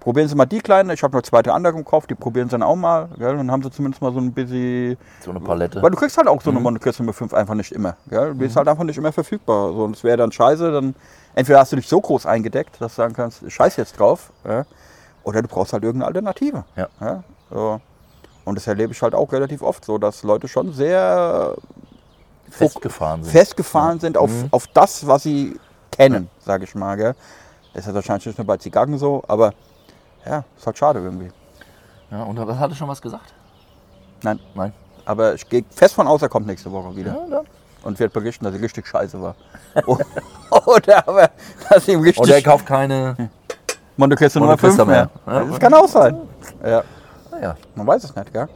probieren 0.00 0.26
Sie 0.26 0.34
mal 0.34 0.46
die 0.46 0.58
kleine, 0.58 0.94
ich 0.94 1.02
habe 1.04 1.16
noch 1.16 1.22
zwei, 1.22 1.40
drei 1.42 1.52
andere 1.52 1.80
Kopf, 1.84 2.08
die 2.08 2.16
probieren 2.16 2.48
Sie 2.48 2.52
dann 2.52 2.64
auch 2.64 2.74
mal. 2.74 3.10
Gell? 3.16 3.36
Dann 3.36 3.50
haben 3.50 3.62
Sie 3.62 3.70
zumindest 3.70 4.02
mal 4.02 4.12
so 4.12 4.18
ein 4.18 4.32
bisschen 4.32 4.96
So 5.20 5.30
eine 5.30 5.40
Palette. 5.40 5.80
weil 5.80 5.90
du 5.90 5.96
kriegst 5.96 6.16
halt 6.16 6.26
auch 6.26 6.42
so 6.42 6.50
eine 6.50 6.58
Monte 6.58 6.80
Cristo 6.80 7.04
Nummer 7.04 7.12
5 7.12 7.32
einfach 7.32 7.54
nicht 7.54 7.70
immer. 7.70 7.96
Gell? 8.08 8.34
Die 8.34 8.46
ist 8.46 8.56
halt 8.56 8.66
einfach 8.66 8.84
nicht 8.84 8.98
immer 8.98 9.12
verfügbar. 9.12 9.72
So, 9.72 9.84
und 9.84 9.94
es 9.94 10.02
wäre 10.02 10.16
dann 10.16 10.32
scheiße, 10.32 10.72
dann 10.72 10.96
entweder 11.36 11.60
hast 11.60 11.70
du 11.70 11.76
dich 11.76 11.86
so 11.86 12.00
groß 12.00 12.26
eingedeckt, 12.26 12.80
dass 12.80 12.96
du 12.96 13.02
sagen 13.02 13.14
kannst, 13.14 13.48
scheiß 13.52 13.76
jetzt 13.76 14.00
drauf. 14.00 14.32
Ja? 14.44 14.64
Oder 15.22 15.42
du 15.42 15.48
brauchst 15.48 15.72
halt 15.72 15.84
irgendeine 15.84 16.08
Alternative. 16.08 16.64
Ja. 16.74 17.22
So. 17.50 17.80
Und 18.44 18.56
das 18.56 18.66
erlebe 18.66 18.92
ich 18.92 19.02
halt 19.02 19.14
auch 19.14 19.32
relativ 19.32 19.62
oft 19.62 19.84
so, 19.84 19.98
dass 19.98 20.22
Leute 20.22 20.48
schon 20.48 20.72
sehr 20.72 21.54
Festgefahren 22.50 23.22
sind. 23.22 23.32
festgefahren 23.32 24.00
sind 24.00 24.18
auf, 24.18 24.30
auf 24.50 24.66
das, 24.68 25.06
was 25.06 25.22
sie 25.22 25.58
kennen, 25.90 26.28
sage 26.44 26.64
ich 26.64 26.74
mal. 26.74 26.96
Gell? 26.96 27.14
Das 27.72 27.82
ist 27.82 27.88
ja 27.88 27.94
wahrscheinlich 27.94 28.26
nicht 28.26 28.38
nur 28.38 28.46
bei 28.46 28.56
Zigarren 28.58 28.98
so, 28.98 29.22
aber 29.26 29.54
ja, 30.26 30.44
ist 30.56 30.66
halt 30.66 30.76
schade 30.76 31.00
irgendwie. 31.00 31.30
Ja, 32.10 32.24
und 32.24 32.36
das 32.36 32.58
hatte 32.58 32.74
schon 32.74 32.88
was 32.88 33.00
gesagt? 33.00 33.32
Nein, 34.22 34.38
Nein. 34.54 34.72
aber 35.04 35.34
ich 35.34 35.48
gehe 35.48 35.64
fest 35.70 35.94
von 35.94 36.06
aus, 36.06 36.20
er 36.22 36.28
kommt 36.28 36.46
nächste 36.46 36.70
Woche 36.70 36.94
wieder. 36.94 37.12
Ja, 37.12 37.26
dann. 37.28 37.46
und 37.82 37.98
wird 37.98 38.12
berichten, 38.12 38.44
dass 38.44 38.54
sie 38.54 38.60
richtig 38.60 38.86
scheiße 38.86 39.20
war. 39.20 39.34
Oder 40.66 41.08
aber, 41.08 41.30
dass 41.70 41.88
ihm 41.88 42.00
richtig 42.00 42.22
Oder 42.22 42.34
er 42.34 42.42
kauft 42.42 42.66
keine. 42.66 43.30
Monte 43.96 44.16
Cristo 44.16 44.40
Nummer 44.40 44.58
5 44.58 44.60
Cristo 44.60 44.84
mehr. 44.84 45.10
mehr. 45.26 45.34
Ja. 45.34 45.44
Das 45.44 45.58
kann 45.58 45.74
auch 45.74 45.88
sein. 45.88 46.16
Ja, 46.64 46.84
Naja. 47.42 47.56
man 47.74 47.86
weiß 47.88 48.04
es 48.04 48.14
nicht, 48.14 48.32
gell? 48.32 48.48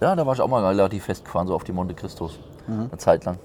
Ja, 0.00 0.14
da 0.14 0.26
war 0.26 0.34
ich 0.34 0.40
auch 0.42 0.48
mal 0.48 0.64
relativ 0.64 1.04
festgefahren, 1.04 1.48
so 1.48 1.54
auf 1.54 1.64
die 1.64 1.72
Monte 1.72 1.94
Cristos. 1.94 2.38
Eine 2.68 2.90
Zeit 2.98 3.24
lang. 3.24 3.38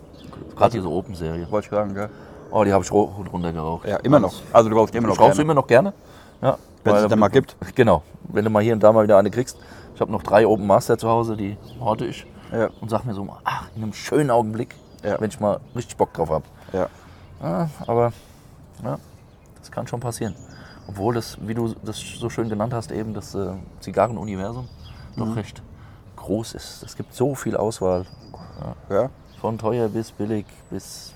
Gerade 0.55 0.71
diese 0.73 0.89
Open-Serie. 0.89 1.49
Wollte 1.49 1.67
ich 1.67 1.71
sagen, 1.71 1.93
gell? 1.93 2.09
Oh, 2.51 2.63
die 2.65 2.73
habe 2.73 2.83
ich 2.83 2.91
hoch 2.91 3.17
und 3.17 3.27
runter 3.31 3.53
geraucht. 3.53 3.87
Ja, 3.87 3.97
immer 3.97 4.19
noch. 4.19 4.33
Also 4.51 4.69
du 4.69 4.75
brauchst 4.75 4.93
immer 4.93 5.07
noch 5.07 5.13
Ich 5.15 5.19
gerne. 5.21 5.41
immer 5.41 5.53
noch 5.53 5.65
gerne. 5.65 5.93
Ja, 6.41 6.57
Wenn 6.83 6.95
es 6.95 7.07
denn 7.07 7.17
mal 7.19 7.29
gibt. 7.29 7.55
Genau. 7.75 8.03
Wenn 8.23 8.43
du 8.43 8.51
mal 8.51 8.61
hier 8.61 8.73
und 8.73 8.83
da 8.83 8.91
mal 8.91 9.03
wieder 9.05 9.17
eine 9.17 9.31
kriegst. 9.31 9.57
Ich 9.95 10.01
habe 10.01 10.11
noch 10.11 10.23
drei 10.23 10.45
Open 10.45 10.67
Master 10.67 10.97
zu 10.97 11.07
Hause, 11.07 11.37
die 11.37 11.57
horte 11.79 12.05
ich. 12.05 12.27
Ja. 12.51 12.69
Und 12.81 12.89
sag 12.89 13.05
mir 13.05 13.13
so, 13.13 13.25
ach, 13.45 13.67
in 13.75 13.83
einem 13.83 13.93
schönen 13.93 14.29
Augenblick, 14.29 14.75
Ja. 15.03 15.19
wenn 15.21 15.29
ich 15.29 15.39
mal 15.39 15.59
richtig 15.75 15.95
Bock 15.97 16.13
drauf 16.13 16.29
habe. 16.29 16.43
Ja. 16.73 16.89
Ja, 17.41 17.69
aber 17.87 18.11
ja, 18.83 18.97
das 19.59 19.71
kann 19.71 19.87
schon 19.87 19.99
passieren. 20.01 20.35
Obwohl 20.87 21.13
das, 21.15 21.37
wie 21.41 21.53
du 21.53 21.73
das 21.83 21.97
so 21.97 22.29
schön 22.29 22.49
genannt 22.49 22.73
hast, 22.73 22.91
eben 22.91 23.13
das 23.13 23.33
äh, 23.35 23.51
Zigarrenuniversum 23.79 24.67
Mhm. 25.15 25.19
doch 25.19 25.35
recht 25.35 25.61
groß 26.15 26.53
ist. 26.55 26.83
Es 26.83 26.95
gibt 26.95 27.13
so 27.13 27.35
viel 27.35 27.55
Auswahl. 27.55 28.05
ja. 28.89 29.09
Von 29.39 29.57
teuer 29.57 29.89
bis 29.89 30.11
billig 30.11 30.45
bis. 30.69 31.13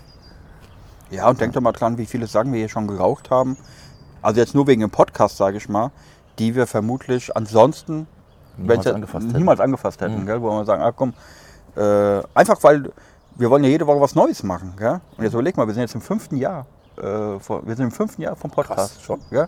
Ja, 1.09 1.29
und 1.29 1.39
denk 1.39 1.53
doch 1.53 1.61
mal 1.61 1.71
dran, 1.71 1.97
wie 1.97 2.05
viele 2.05 2.27
Sachen 2.27 2.51
wir 2.51 2.59
hier 2.59 2.69
schon 2.69 2.87
geraucht 2.87 3.29
haben. 3.31 3.57
Also 4.21 4.39
jetzt 4.41 4.53
nur 4.53 4.67
wegen 4.67 4.81
dem 4.81 4.89
Podcast, 4.91 5.37
sage 5.37 5.57
ich 5.57 5.69
mal, 5.69 5.91
die 6.37 6.53
wir 6.55 6.67
vermutlich 6.67 7.35
ansonsten 7.35 8.05
Niemals 8.57 8.85
ja- 8.85 8.93
angefasst 8.93 9.27
hätten. 9.27 9.37
niemals 9.37 9.59
angefasst 9.61 10.01
hätten. 10.01 10.25
Gell? 10.25 10.41
Wo 10.41 10.49
wir 10.49 10.65
sagen, 10.65 10.81
ah, 10.83 10.91
komm, 10.91 11.13
äh, 11.77 12.21
einfach 12.33 12.61
weil 12.63 12.91
wir 13.35 13.49
wollen 13.49 13.63
ja 13.63 13.69
jede 13.69 13.87
Woche 13.87 14.01
was 14.01 14.15
Neues 14.15 14.43
machen. 14.43 14.73
Gell? 14.77 14.99
Und 15.17 15.23
jetzt 15.23 15.33
überleg 15.33 15.55
mal, 15.55 15.65
wir 15.67 15.73
sind 15.73 15.81
jetzt 15.81 15.95
im 15.95 16.01
fünften 16.01 16.35
Jahr. 16.37 16.65
Äh, 16.97 17.39
vor, 17.39 17.65
wir 17.65 17.75
sind 17.75 17.85
im 17.85 17.91
fünften 17.91 18.21
Jahr 18.21 18.35
vom 18.35 18.49
Podcast 18.51 18.95
Krass. 18.95 19.03
schon. 19.03 19.21
Gell? 19.29 19.43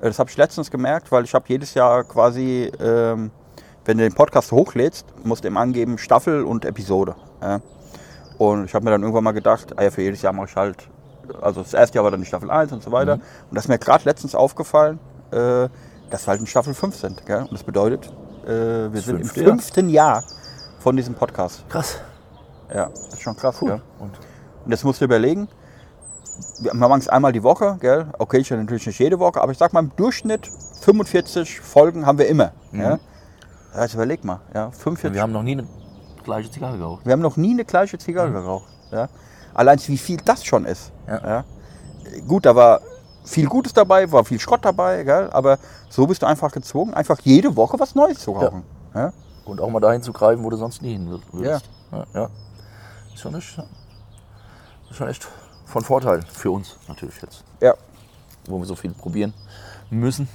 Äh, 0.00 0.06
Das 0.08 0.18
habe 0.18 0.30
ich 0.30 0.36
letztens 0.36 0.70
gemerkt, 0.70 1.10
weil 1.10 1.24
ich 1.24 1.34
habe 1.34 1.44
jedes 1.48 1.74
Jahr 1.74 2.04
quasi, 2.04 2.70
ähm, 2.80 3.30
wenn 3.84 3.98
du 3.98 4.04
den 4.04 4.14
Podcast 4.14 4.52
hochlädst, 4.52 5.06
musst 5.24 5.44
du 5.44 5.48
ihm 5.48 5.56
angeben 5.56 5.96
Staffel 5.98 6.44
und 6.44 6.64
Episode. 6.64 7.14
Ja? 7.40 7.60
Und 8.38 8.66
ich 8.66 8.74
habe 8.74 8.84
mir 8.84 8.90
dann 8.90 9.02
irgendwann 9.02 9.24
mal 9.24 9.32
gedacht, 9.32 9.72
ah 9.78 9.82
ja, 9.84 9.90
für 9.90 10.02
jedes 10.02 10.20
Jahr 10.22 10.32
mache 10.34 10.46
ich 10.50 10.56
halt, 10.56 10.88
also 11.40 11.62
das 11.62 11.72
erste 11.72 11.96
Jahr 11.96 12.04
war 12.04 12.10
dann 12.10 12.20
die 12.20 12.26
Staffel 12.26 12.50
1 12.50 12.72
und 12.72 12.82
so 12.82 12.92
weiter. 12.92 13.14
Und 13.14 13.22
das 13.52 13.64
ist 13.64 13.68
mir 13.68 13.78
gerade 13.78 14.04
letztens 14.04 14.34
aufgefallen, 14.34 14.98
äh, 15.30 15.68
dass 16.10 16.26
wir 16.26 16.28
halt 16.28 16.40
in 16.40 16.46
Staffel 16.46 16.74
5 16.74 16.94
sind. 16.96 17.24
Gell? 17.26 17.40
Und 17.42 17.52
das 17.52 17.62
bedeutet, 17.64 18.12
äh, 18.44 18.92
wir 18.92 19.00
sind 19.00 19.20
im 19.20 19.24
fünfte 19.24 19.40
Jahr. 19.40 19.50
fünften 19.50 19.88
Jahr 19.88 20.24
von 20.80 20.96
diesem 20.96 21.14
Podcast. 21.14 21.64
Krass. 21.70 21.98
Ja, 22.72 22.86
das 22.90 23.14
ist 23.14 23.22
schon 23.22 23.36
krass. 23.36 23.56
Cool. 23.62 23.68
Gell? 23.70 23.82
Und 23.98 24.10
Und 24.64 24.70
jetzt 24.72 24.84
musst 24.84 25.00
du 25.00 25.04
überlegen, 25.06 25.48
wir 26.60 26.74
machen 26.74 27.00
es 27.00 27.08
einmal 27.08 27.32
die 27.32 27.42
Woche, 27.42 27.76
gell? 27.80 28.06
Okay, 28.18 28.38
ich 28.38 28.50
natürlich 28.50 28.86
nicht 28.86 28.98
jede 28.98 29.18
Woche, 29.18 29.40
aber 29.40 29.52
ich 29.52 29.58
sag 29.58 29.72
mal 29.72 29.80
im 29.80 29.94
Durchschnitt 29.96 30.50
45 30.80 31.60
Folgen 31.60 32.06
haben 32.06 32.18
wir 32.18 32.28
immer. 32.28 32.52
Ja? 32.72 32.98
Ja, 33.74 33.82
jetzt 33.82 33.94
überleg 33.94 34.24
mal, 34.24 34.40
ja, 34.54 34.70
45. 34.70 35.12
wir 35.14 35.22
haben 35.22 35.32
noch 35.32 35.42
nie 35.42 35.52
eine 35.52 35.66
gleiche 36.24 36.50
Zigarre 36.50 36.78
geraucht. 36.78 37.04
Wir 37.04 37.12
haben 37.12 37.20
noch 37.20 37.36
nie 37.36 37.52
eine 37.52 37.64
gleiche 37.64 37.98
Zigarre 37.98 38.32
geraucht. 38.32 38.66
Ja? 38.90 39.08
Allein 39.54 39.78
wie 39.86 39.98
viel 39.98 40.18
das 40.24 40.44
schon 40.44 40.64
ist. 40.64 40.92
Ja. 41.06 41.44
Gut, 42.26 42.46
da 42.46 42.54
war 42.54 42.80
viel 43.24 43.46
Gutes 43.46 43.72
dabei, 43.72 44.10
war 44.10 44.24
viel 44.24 44.38
Schrott 44.38 44.64
dabei, 44.64 45.02
gell? 45.02 45.28
aber 45.32 45.58
so 45.88 46.06
bist 46.06 46.22
du 46.22 46.26
einfach 46.26 46.52
gezwungen, 46.52 46.94
einfach 46.94 47.18
jede 47.22 47.56
Woche 47.56 47.78
was 47.78 47.94
Neues 47.94 48.20
zu 48.20 48.32
rauchen. 48.32 48.62
Ja. 48.94 49.12
Und 49.44 49.60
auch 49.60 49.70
mal 49.70 49.80
dahin 49.80 50.02
zu 50.02 50.12
greifen, 50.12 50.42
wo 50.44 50.50
du 50.50 50.56
sonst 50.56 50.82
nie 50.82 50.92
hin 50.92 51.20
würdest. 51.32 51.68
Ja. 51.92 52.04
ja. 52.14 52.28
Ist 53.12 53.20
schon 53.20 53.34
echt, 53.34 53.58
ist 54.90 54.96
schon 54.96 55.08
echt 55.08 55.26
von 55.66 55.82
Vorteil 55.84 56.22
für 56.32 56.50
uns 56.50 56.76
natürlich 56.88 57.20
jetzt, 57.20 57.44
Ja. 57.60 57.74
wo 58.46 58.58
wir 58.58 58.64
so 58.66 58.74
viel 58.76 58.92
probieren 58.92 59.34
müssen. 59.90 60.28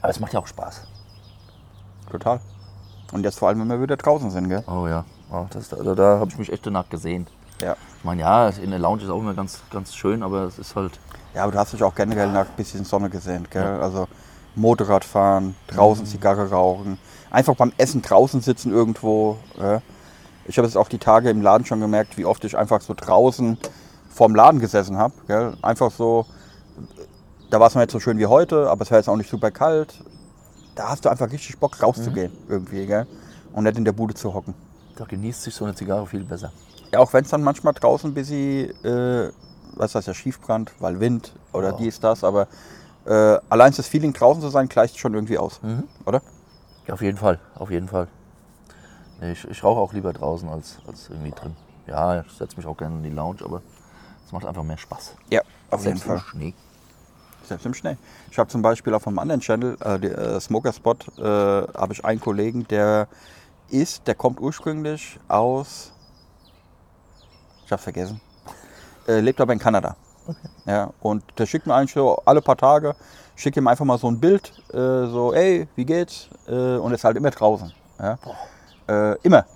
Aber 0.00 0.10
es 0.10 0.20
macht 0.20 0.32
ja 0.32 0.40
auch 0.40 0.46
Spaß. 0.46 0.82
total. 2.10 2.40
Und 3.12 3.24
jetzt 3.24 3.38
vor 3.38 3.48
allem, 3.48 3.60
wenn 3.60 3.68
wir 3.68 3.80
wieder 3.82 3.96
draußen 3.96 4.30
sind, 4.30 4.48
gell? 4.48 4.62
Oh 4.66 4.86
ja, 4.86 5.04
oh, 5.30 5.46
das, 5.50 5.68
da, 5.70 5.76
da 5.94 6.18
habe 6.20 6.30
ich 6.30 6.38
mich 6.38 6.52
echt 6.52 6.66
danach 6.66 6.88
gesehnt. 6.88 7.30
Ja. 7.62 7.74
Ich 7.98 8.04
meine, 8.04 8.20
ja, 8.22 8.48
in 8.48 8.70
der 8.70 8.78
Lounge 8.78 9.02
ist 9.02 9.10
auch 9.10 9.18
immer 9.18 9.34
ganz, 9.34 9.60
ganz 9.70 9.94
schön, 9.94 10.22
aber 10.22 10.42
es 10.44 10.58
ist 10.58 10.76
halt, 10.76 10.98
Ja, 11.34 11.42
aber 11.42 11.52
du 11.52 11.58
hast 11.58 11.72
dich 11.72 11.82
auch 11.82 11.94
generell 11.94 12.30
nach 12.32 12.46
ein 12.46 12.56
bisschen 12.56 12.84
Sonne 12.84 13.10
gesehnt, 13.10 13.50
gell? 13.50 13.80
Also 13.80 14.08
Motorrad 14.54 15.04
fahren, 15.04 15.54
draußen 15.68 16.04
Zigarre 16.06 16.50
rauchen, 16.50 16.98
einfach 17.30 17.54
beim 17.56 17.72
Essen 17.78 18.02
draußen 18.02 18.40
sitzen 18.42 18.72
irgendwo. 18.72 19.38
Ja? 19.58 19.80
Ich 20.46 20.56
habe 20.58 20.66
es 20.68 20.76
auch 20.76 20.88
die 20.88 20.98
Tage 20.98 21.30
im 21.30 21.42
Laden 21.42 21.64
schon 21.66 21.80
gemerkt, 21.80 22.16
wie 22.18 22.24
oft 22.24 22.44
ich 22.44 22.56
einfach 22.56 22.80
so 22.80 22.94
draußen 22.94 23.58
vorm 24.18 24.34
Laden 24.34 24.60
gesessen 24.60 24.98
habe. 24.98 25.56
Einfach 25.62 25.92
so, 25.92 26.26
da 27.50 27.60
war 27.60 27.68
es 27.68 27.74
noch 27.74 27.82
nicht 27.82 27.92
so 27.92 28.00
schön 28.00 28.18
wie 28.18 28.26
heute, 28.26 28.68
aber 28.68 28.82
es 28.82 28.90
war 28.90 28.98
jetzt 28.98 29.08
auch 29.08 29.16
nicht 29.16 29.30
super 29.30 29.50
kalt. 29.52 30.02
Da 30.74 30.88
hast 30.90 31.04
du 31.04 31.08
einfach 31.08 31.30
richtig 31.30 31.58
Bock 31.58 31.80
rauszugehen 31.82 32.32
irgendwie, 32.48 32.84
gell? 32.86 33.06
Und 33.52 33.64
nicht 33.64 33.78
in 33.78 33.84
der 33.84 33.92
Bude 33.92 34.14
zu 34.14 34.34
hocken. 34.34 34.54
Da 34.96 35.04
genießt 35.04 35.42
sich 35.44 35.54
so 35.54 35.64
eine 35.64 35.74
Zigarre 35.74 36.06
viel 36.06 36.24
besser. 36.24 36.52
Ja, 36.92 36.98
auch 36.98 37.12
wenn 37.12 37.24
es 37.24 37.30
dann 37.30 37.42
manchmal 37.42 37.74
draußen 37.74 38.10
ein 38.10 38.14
bisschen, 38.14 38.70
äh, 38.84 39.30
was 39.76 39.94
heißt 39.94 40.08
ja, 40.08 40.14
Schiefbrand, 40.14 40.72
weil 40.80 40.98
Wind 40.98 41.32
oder 41.52 41.70
Ja. 41.70 41.76
dies, 41.76 42.00
das, 42.00 42.24
aber 42.24 42.48
äh, 43.06 43.38
allein 43.48 43.72
das 43.72 43.86
Feeling 43.86 44.12
draußen 44.12 44.42
zu 44.42 44.48
sein, 44.48 44.68
gleicht 44.68 44.98
schon 44.98 45.14
irgendwie 45.14 45.38
aus, 45.38 45.60
oder? 46.04 46.20
Ja, 46.86 46.94
auf 46.94 47.02
jeden 47.02 47.18
Fall, 47.18 47.38
auf 47.54 47.70
jeden 47.70 47.88
Fall. 47.88 48.08
Nee, 49.20 49.32
ich, 49.32 49.46
ich 49.48 49.62
rauche 49.62 49.80
auch 49.80 49.92
lieber 49.92 50.12
draußen 50.12 50.48
als, 50.48 50.78
als 50.86 51.08
irgendwie 51.08 51.30
drin. 51.30 51.54
Ja, 51.86 52.20
ich 52.20 52.32
setze 52.32 52.56
mich 52.56 52.66
auch 52.66 52.76
gerne 52.76 52.96
in 52.96 53.02
die 53.02 53.10
Lounge, 53.10 53.44
aber 53.44 53.62
es 54.28 54.32
macht 54.32 54.44
einfach 54.44 54.62
mehr 54.62 54.76
Spaß. 54.76 55.14
Ja, 55.30 55.40
auf 55.70 55.86
jeden 55.86 55.96
Selbst 55.96 56.04
Fall. 56.04 56.16
im 56.16 56.22
Schnee. 56.22 56.54
Selbst 57.44 57.64
im 57.64 57.72
Schnee. 57.72 57.96
Ich 58.30 58.38
habe 58.38 58.50
zum 58.50 58.60
Beispiel 58.60 58.92
auf 58.92 59.06
einem 59.06 59.18
anderen 59.18 59.40
Channel, 59.40 59.78
äh, 59.80 59.98
der 59.98 60.18
äh, 60.18 60.40
Smoker 60.40 60.70
Spot, 60.74 60.96
äh, 61.16 61.22
habe 61.22 61.94
ich 61.94 62.04
einen 62.04 62.20
Kollegen, 62.20 62.68
der 62.68 63.08
ist, 63.70 64.06
der 64.06 64.14
kommt 64.14 64.38
ursprünglich 64.38 65.18
aus, 65.28 65.92
ich 67.64 67.72
habe 67.72 67.80
vergessen, 67.80 68.20
äh, 69.06 69.20
lebt 69.20 69.40
aber 69.40 69.54
in 69.54 69.58
Kanada. 69.58 69.96
Ja, 70.66 70.92
und 71.00 71.24
der 71.38 71.46
schickt 71.46 71.66
mir 71.66 71.74
eigentlich 71.74 71.94
so 71.94 72.20
alle 72.26 72.42
paar 72.42 72.58
Tage, 72.58 72.94
schickt 73.34 73.56
ihm 73.56 73.66
einfach 73.66 73.86
mal 73.86 73.96
so 73.96 74.10
ein 74.10 74.20
Bild, 74.20 74.52
äh, 74.74 75.06
so, 75.06 75.32
ey, 75.32 75.66
wie 75.74 75.86
geht's? 75.86 76.28
Äh, 76.46 76.76
und 76.76 76.92
ist 76.92 77.02
halt 77.02 77.16
immer 77.16 77.30
draußen. 77.30 77.72
Ja? 77.98 78.18
Äh, 78.86 79.16
immer. 79.22 79.46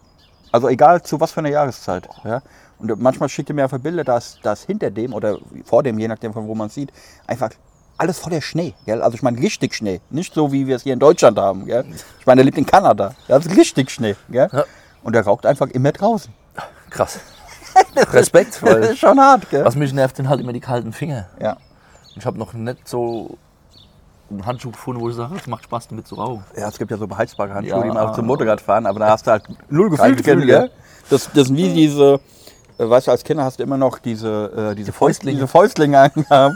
Also 0.52 0.68
egal 0.68 1.02
zu 1.02 1.18
was 1.20 1.32
für 1.32 1.40
einer 1.40 1.48
Jahreszeit. 1.48 2.08
Ja? 2.24 2.42
Und 2.78 3.00
manchmal 3.00 3.28
schickt 3.28 3.48
er 3.50 3.54
mir 3.54 3.64
einfach 3.64 3.78
Bilder, 3.78 4.04
dass 4.04 4.38
das 4.42 4.64
hinter 4.64 4.90
dem 4.90 5.14
oder 5.14 5.38
vor 5.64 5.82
dem, 5.82 5.98
je 5.98 6.08
nachdem 6.08 6.32
von 6.32 6.46
wo 6.46 6.54
man 6.54 6.68
sieht, 6.68 6.92
einfach 7.26 7.50
alles 7.96 8.18
voller 8.18 8.40
Schnee. 8.40 8.74
Gell? 8.84 9.02
Also 9.02 9.14
ich 9.14 9.22
meine 9.22 9.38
richtig 9.38 9.74
Schnee. 9.74 10.00
Nicht 10.10 10.34
so, 10.34 10.52
wie 10.52 10.66
wir 10.66 10.76
es 10.76 10.82
hier 10.82 10.92
in 10.92 10.98
Deutschland 10.98 11.38
haben. 11.38 11.66
Gell? 11.66 11.84
Ich 12.18 12.26
meine, 12.26 12.40
er 12.42 12.44
lebt 12.44 12.58
in 12.58 12.66
Kanada. 12.66 13.14
Das 13.28 13.46
ist 13.46 13.56
richtig 13.56 13.90
Schnee. 13.90 14.16
Gell? 14.28 14.48
Ja. 14.52 14.64
Und 15.02 15.16
er 15.16 15.22
raucht 15.24 15.46
einfach 15.46 15.68
immer 15.68 15.92
draußen. 15.92 16.32
Krass. 16.90 17.20
Respekt, 18.12 18.54
Das 18.54 18.62
weil 18.62 18.82
ist 18.82 18.98
schon 18.98 19.18
hart. 19.18 19.48
Gell? 19.50 19.64
was 19.64 19.76
mich 19.76 19.92
nervt, 19.92 20.16
sind 20.16 20.28
halt 20.28 20.40
immer 20.40 20.52
die 20.52 20.60
kalten 20.60 20.92
Finger. 20.92 21.28
Ja. 21.40 21.56
Ich 22.16 22.26
habe 22.26 22.38
noch 22.38 22.52
nicht 22.52 22.86
so 22.86 23.38
einen 24.30 24.46
Handschuh 24.46 24.70
gefunden, 24.70 25.00
wo 25.00 25.10
ich 25.10 25.16
sage, 25.16 25.34
es 25.36 25.46
macht 25.46 25.64
Spaß 25.64 25.88
damit 25.88 26.06
zu 26.06 26.14
rauchen. 26.14 26.44
Ja, 26.56 26.68
es 26.68 26.78
gibt 26.78 26.90
ja 26.90 26.96
so 26.96 27.06
beheizbare 27.06 27.52
Handschuhe, 27.52 27.78
Ja. 27.78 27.82
die 27.82 27.88
man 27.88 27.98
auch 27.98 28.12
zum 28.14 28.26
Motorrad 28.26 28.60
fahren, 28.60 28.86
aber 28.86 29.00
da 29.00 29.10
hast 29.10 29.26
du 29.26 29.30
halt 29.32 29.44
null 29.70 29.90
Gefühl 29.90 30.16
drin, 30.16 30.46
gell? 30.46 30.70
Das, 31.10 31.30
das 31.32 31.48
sind 31.48 31.56
wie 31.56 31.72
diese, 31.72 32.20
äh, 32.78 32.88
weißt 32.88 33.08
du, 33.08 33.10
als 33.10 33.24
Kinder 33.24 33.44
hast 33.44 33.58
du 33.58 33.62
immer 33.62 33.76
noch 33.76 33.98
diese, 33.98 34.70
äh, 34.70 34.74
diese 34.74 34.92
Fäustlinge. 34.92 35.36
Diese 35.36 35.48
Fäustlinge 35.48 35.98
angehabt. 36.14 36.54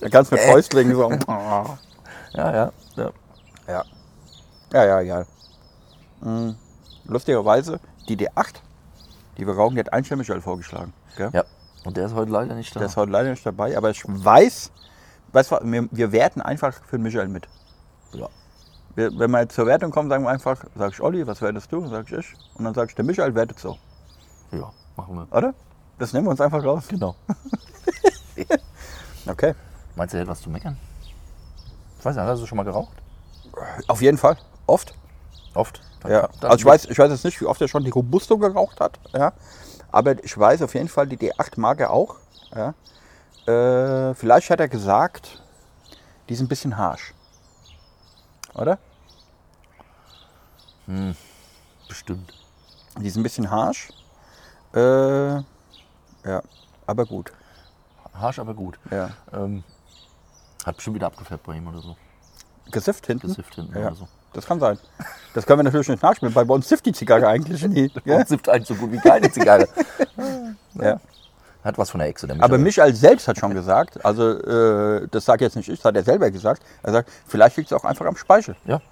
Da 0.00 0.08
kannst 0.08 0.32
du 0.32 0.36
mit 0.36 0.44
Fäustlingen 0.44 0.96
so. 0.96 1.10
Ja, 2.36 2.52
ja. 2.52 2.72
ja. 2.96 3.10
Ja. 3.68 3.84
Ja, 4.72 4.84
ja, 4.84 5.00
ja. 5.00 5.24
Mhm. 6.20 6.56
Lustigerweise, 7.06 7.78
die 8.08 8.16
D8, 8.16 8.54
die 9.38 9.46
wir 9.46 9.54
rauchen, 9.54 9.74
die 9.76 9.80
hat 9.80 9.92
ein 9.92 10.04
Michael 10.16 10.40
vorgeschlagen. 10.40 10.92
Gell? 11.16 11.30
ja. 11.32 11.44
Und 11.84 11.96
der 11.96 12.06
ist 12.06 12.14
heute 12.14 12.32
leider 12.32 12.54
nicht 12.54 12.74
da. 12.74 12.80
Der 12.80 12.88
ist 12.88 12.96
heute 12.96 13.12
leider 13.12 13.30
nicht 13.30 13.44
dabei, 13.44 13.76
aber 13.76 13.90
ich 13.90 14.02
weiß, 14.06 14.72
weißt 15.34 15.50
du, 15.52 15.56
wir, 15.62 15.88
wir 15.90 16.12
werten 16.12 16.40
einfach 16.40 16.72
für 16.88 16.96
den 16.96 17.02
Michael 17.02 17.28
mit. 17.28 17.46
ja. 18.12 18.28
Wir, 18.96 19.10
wenn 19.18 19.28
wir 19.32 19.40
jetzt 19.40 19.56
zur 19.56 19.66
Wertung 19.66 19.90
kommen, 19.90 20.08
sagen 20.08 20.22
wir 20.22 20.30
einfach, 20.30 20.64
sag 20.76 20.92
ich 20.92 21.00
Olli, 21.00 21.26
was 21.26 21.42
wertest 21.42 21.72
du? 21.72 21.84
Sag 21.88 22.06
ich 22.06 22.16
ich. 22.16 22.34
Und 22.54 22.64
dann 22.64 22.74
sag 22.74 22.88
ich, 22.90 22.94
der 22.94 23.04
Michael 23.04 23.34
wertet 23.34 23.58
so. 23.58 23.76
ja, 24.52 24.70
machen 24.96 25.16
wir. 25.16 25.36
Oder? 25.36 25.52
Das 25.98 26.12
nehmen 26.12 26.26
wir 26.26 26.30
uns 26.30 26.40
einfach 26.40 26.62
raus. 26.62 26.84
Genau. 26.88 27.16
Okay. 29.26 29.54
Meinst 29.96 30.12
du, 30.12 30.18
er 30.18 30.22
hat 30.22 30.28
was 30.28 30.42
zu 30.42 30.50
meckern? 30.50 30.76
Ich 31.98 32.04
weiß 32.04 32.14
nicht, 32.16 32.24
hast 32.24 32.40
du 32.42 32.46
schon 32.46 32.56
mal 32.56 32.62
geraucht? 32.64 32.92
Auf 33.88 34.02
jeden 34.02 34.18
Fall. 34.18 34.36
Oft. 34.66 34.94
Oft? 35.54 35.80
Dann- 36.00 36.12
Ja. 36.12 36.28
dann- 36.40 36.50
Also 36.50 36.56
ich 36.60 36.64
weiß, 36.66 36.84
ich 36.86 36.98
weiß 36.98 37.10
jetzt 37.10 37.24
nicht, 37.24 37.40
wie 37.40 37.46
oft 37.46 37.60
er 37.60 37.68
schon 37.68 37.84
die 37.84 37.90
Robusto 37.90 38.36
geraucht 38.38 38.80
hat. 38.80 38.98
Ja. 39.12 39.32
Aber 39.90 40.22
ich 40.22 40.36
weiß 40.36 40.62
auf 40.62 40.74
jeden 40.74 40.88
Fall, 40.88 41.06
die 41.06 41.16
D8 41.16 41.58
mag 41.58 41.80
er 41.80 41.90
auch. 41.90 42.16
Ja. 42.54 42.74
Äh, 43.46 44.14
vielleicht 44.14 44.50
hat 44.50 44.60
er 44.60 44.68
gesagt, 44.68 45.42
die 46.28 46.34
sind 46.34 46.46
ein 46.46 46.48
bisschen 46.48 46.76
harsch. 46.76 47.12
Oder? 48.54 48.78
Bestimmt. 51.88 52.32
Die 52.98 53.10
sind 53.10 53.20
ein 53.20 53.24
bisschen 53.24 53.50
harsch. 53.50 53.88
Äh, 54.74 55.34
ja, 55.38 56.42
aber 56.86 57.04
gut. 57.06 57.32
Harsch, 58.14 58.38
aber 58.38 58.54
gut. 58.54 58.78
Ja. 58.90 59.10
Ähm, 59.32 59.64
hat 60.64 60.76
bestimmt 60.76 60.96
wieder 60.96 61.06
abgefärbt 61.06 61.44
bei 61.44 61.56
ihm 61.56 61.66
oder 61.66 61.80
so. 61.80 61.96
Gesifft 62.70 63.06
hinten? 63.06 63.26
Gesifft 63.28 63.54
hinten 63.54 63.74
Ja. 63.78 63.88
oder 63.88 63.94
so. 63.96 64.08
Das 64.32 64.46
kann 64.46 64.58
sein. 64.58 64.78
Das 65.34 65.46
können 65.46 65.60
wir 65.60 65.64
natürlich 65.64 65.88
nicht 65.88 66.02
nachspielen, 66.02 66.34
weil 66.34 66.44
bei 66.44 66.54
uns 66.54 66.68
sifft 66.68 66.86
die 66.86 66.92
Zigarre 66.92 67.28
eigentlich 67.28 67.62
nie. 67.66 67.90
Ja? 68.04 68.18
Ja? 68.18 68.26
Sift 68.26 68.48
eigentlich 68.48 68.68
so 68.68 68.74
gut 68.74 68.90
wie 68.92 68.98
keine 68.98 69.30
Zigarre. 69.30 69.68
Ja. 70.74 70.98
Hat 71.64 71.78
was 71.78 71.90
von 71.90 72.00
der. 72.00 72.12
Der 72.12 72.42
Aber 72.42 72.58
Michael. 72.58 72.94
Selbst 72.94 73.26
hat 73.26 73.38
schon 73.38 73.54
gesagt, 73.54 74.04
also 74.04 74.38
äh, 74.38 75.08
das 75.10 75.24
sagt 75.24 75.40
jetzt 75.40 75.56
nicht 75.56 75.68
ich, 75.70 75.78
das 75.78 75.86
hat 75.86 75.96
er 75.96 76.04
selber 76.04 76.30
gesagt. 76.30 76.62
Er 76.82 76.92
sagt, 76.92 77.10
vielleicht 77.26 77.56
liegt 77.56 77.72
es 77.72 77.76
auch 77.76 77.84
einfach 77.84 78.04
am 78.04 78.16
Speichel. 78.16 78.54
Ja, 78.66 78.82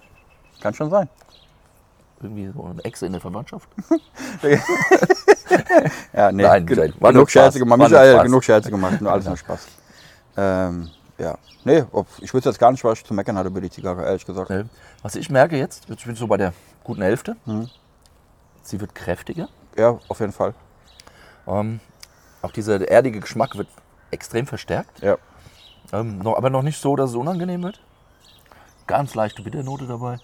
Kann 0.62 0.72
schon 0.72 0.88
sein. 0.88 1.08
irgendwie 2.22 2.50
so 2.54 2.64
eine 2.64 2.82
Echse 2.82 3.04
in 3.06 3.12
der 3.12 3.20
Verwandtschaft. 3.20 3.68
Ja, 6.14 6.32
nee, 6.32 6.42
Nein, 6.42 6.64
Michael, 6.64 6.94
war 6.98 7.12
genug 7.12 7.30
Scherze 7.30 7.58
gemacht. 7.58 7.78
War 7.78 7.88
Michael, 7.88 8.12
Spaß. 8.14 8.24
genug 8.24 8.44
Scherze 8.44 8.70
gemacht, 8.70 9.00
nur 9.00 9.12
alles 9.12 9.26
nur 9.26 9.36
Spaß. 9.36 9.66
Ähm, 10.38 10.88
ja, 11.18 11.36
nee, 11.64 11.84
ob, 11.92 12.06
ich 12.20 12.32
wüsste 12.32 12.48
jetzt 12.48 12.58
gar 12.58 12.70
nicht, 12.72 12.82
was 12.84 12.98
ich 12.98 13.04
zu 13.04 13.12
meckern 13.12 13.36
hatte 13.36 13.48
über 13.48 13.60
die 13.60 13.68
Zigarre, 13.68 14.02
ehrlich 14.04 14.24
gesagt. 14.24 14.48
Ne? 14.48 14.68
Was 15.02 15.14
ich 15.14 15.28
merke 15.28 15.58
jetzt, 15.58 15.84
ich 15.90 16.04
bin 16.04 16.16
so 16.16 16.26
bei 16.26 16.38
der 16.38 16.54
guten 16.84 17.02
Hälfte. 17.02 17.36
Mhm. 17.44 17.68
Sie 18.62 18.80
wird 18.80 18.94
kräftiger. 18.94 19.48
Ja, 19.76 19.98
auf 20.08 20.20
jeden 20.20 20.32
Fall. 20.32 20.54
Ähm, 21.46 21.80
auch 22.42 22.50
dieser 22.52 22.86
erdige 22.88 23.20
Geschmack 23.20 23.56
wird 23.56 23.68
extrem 24.10 24.46
verstärkt. 24.46 25.00
Ja. 25.02 25.16
Ähm, 25.92 26.18
noch, 26.18 26.36
aber 26.36 26.50
noch 26.50 26.62
nicht 26.62 26.80
so, 26.80 26.96
dass 26.96 27.10
es 27.10 27.16
unangenehm 27.16 27.62
wird. 27.62 27.80
Ganz 28.86 29.14
leichte 29.14 29.42
Bitternote 29.42 29.86
dabei. 29.86 30.18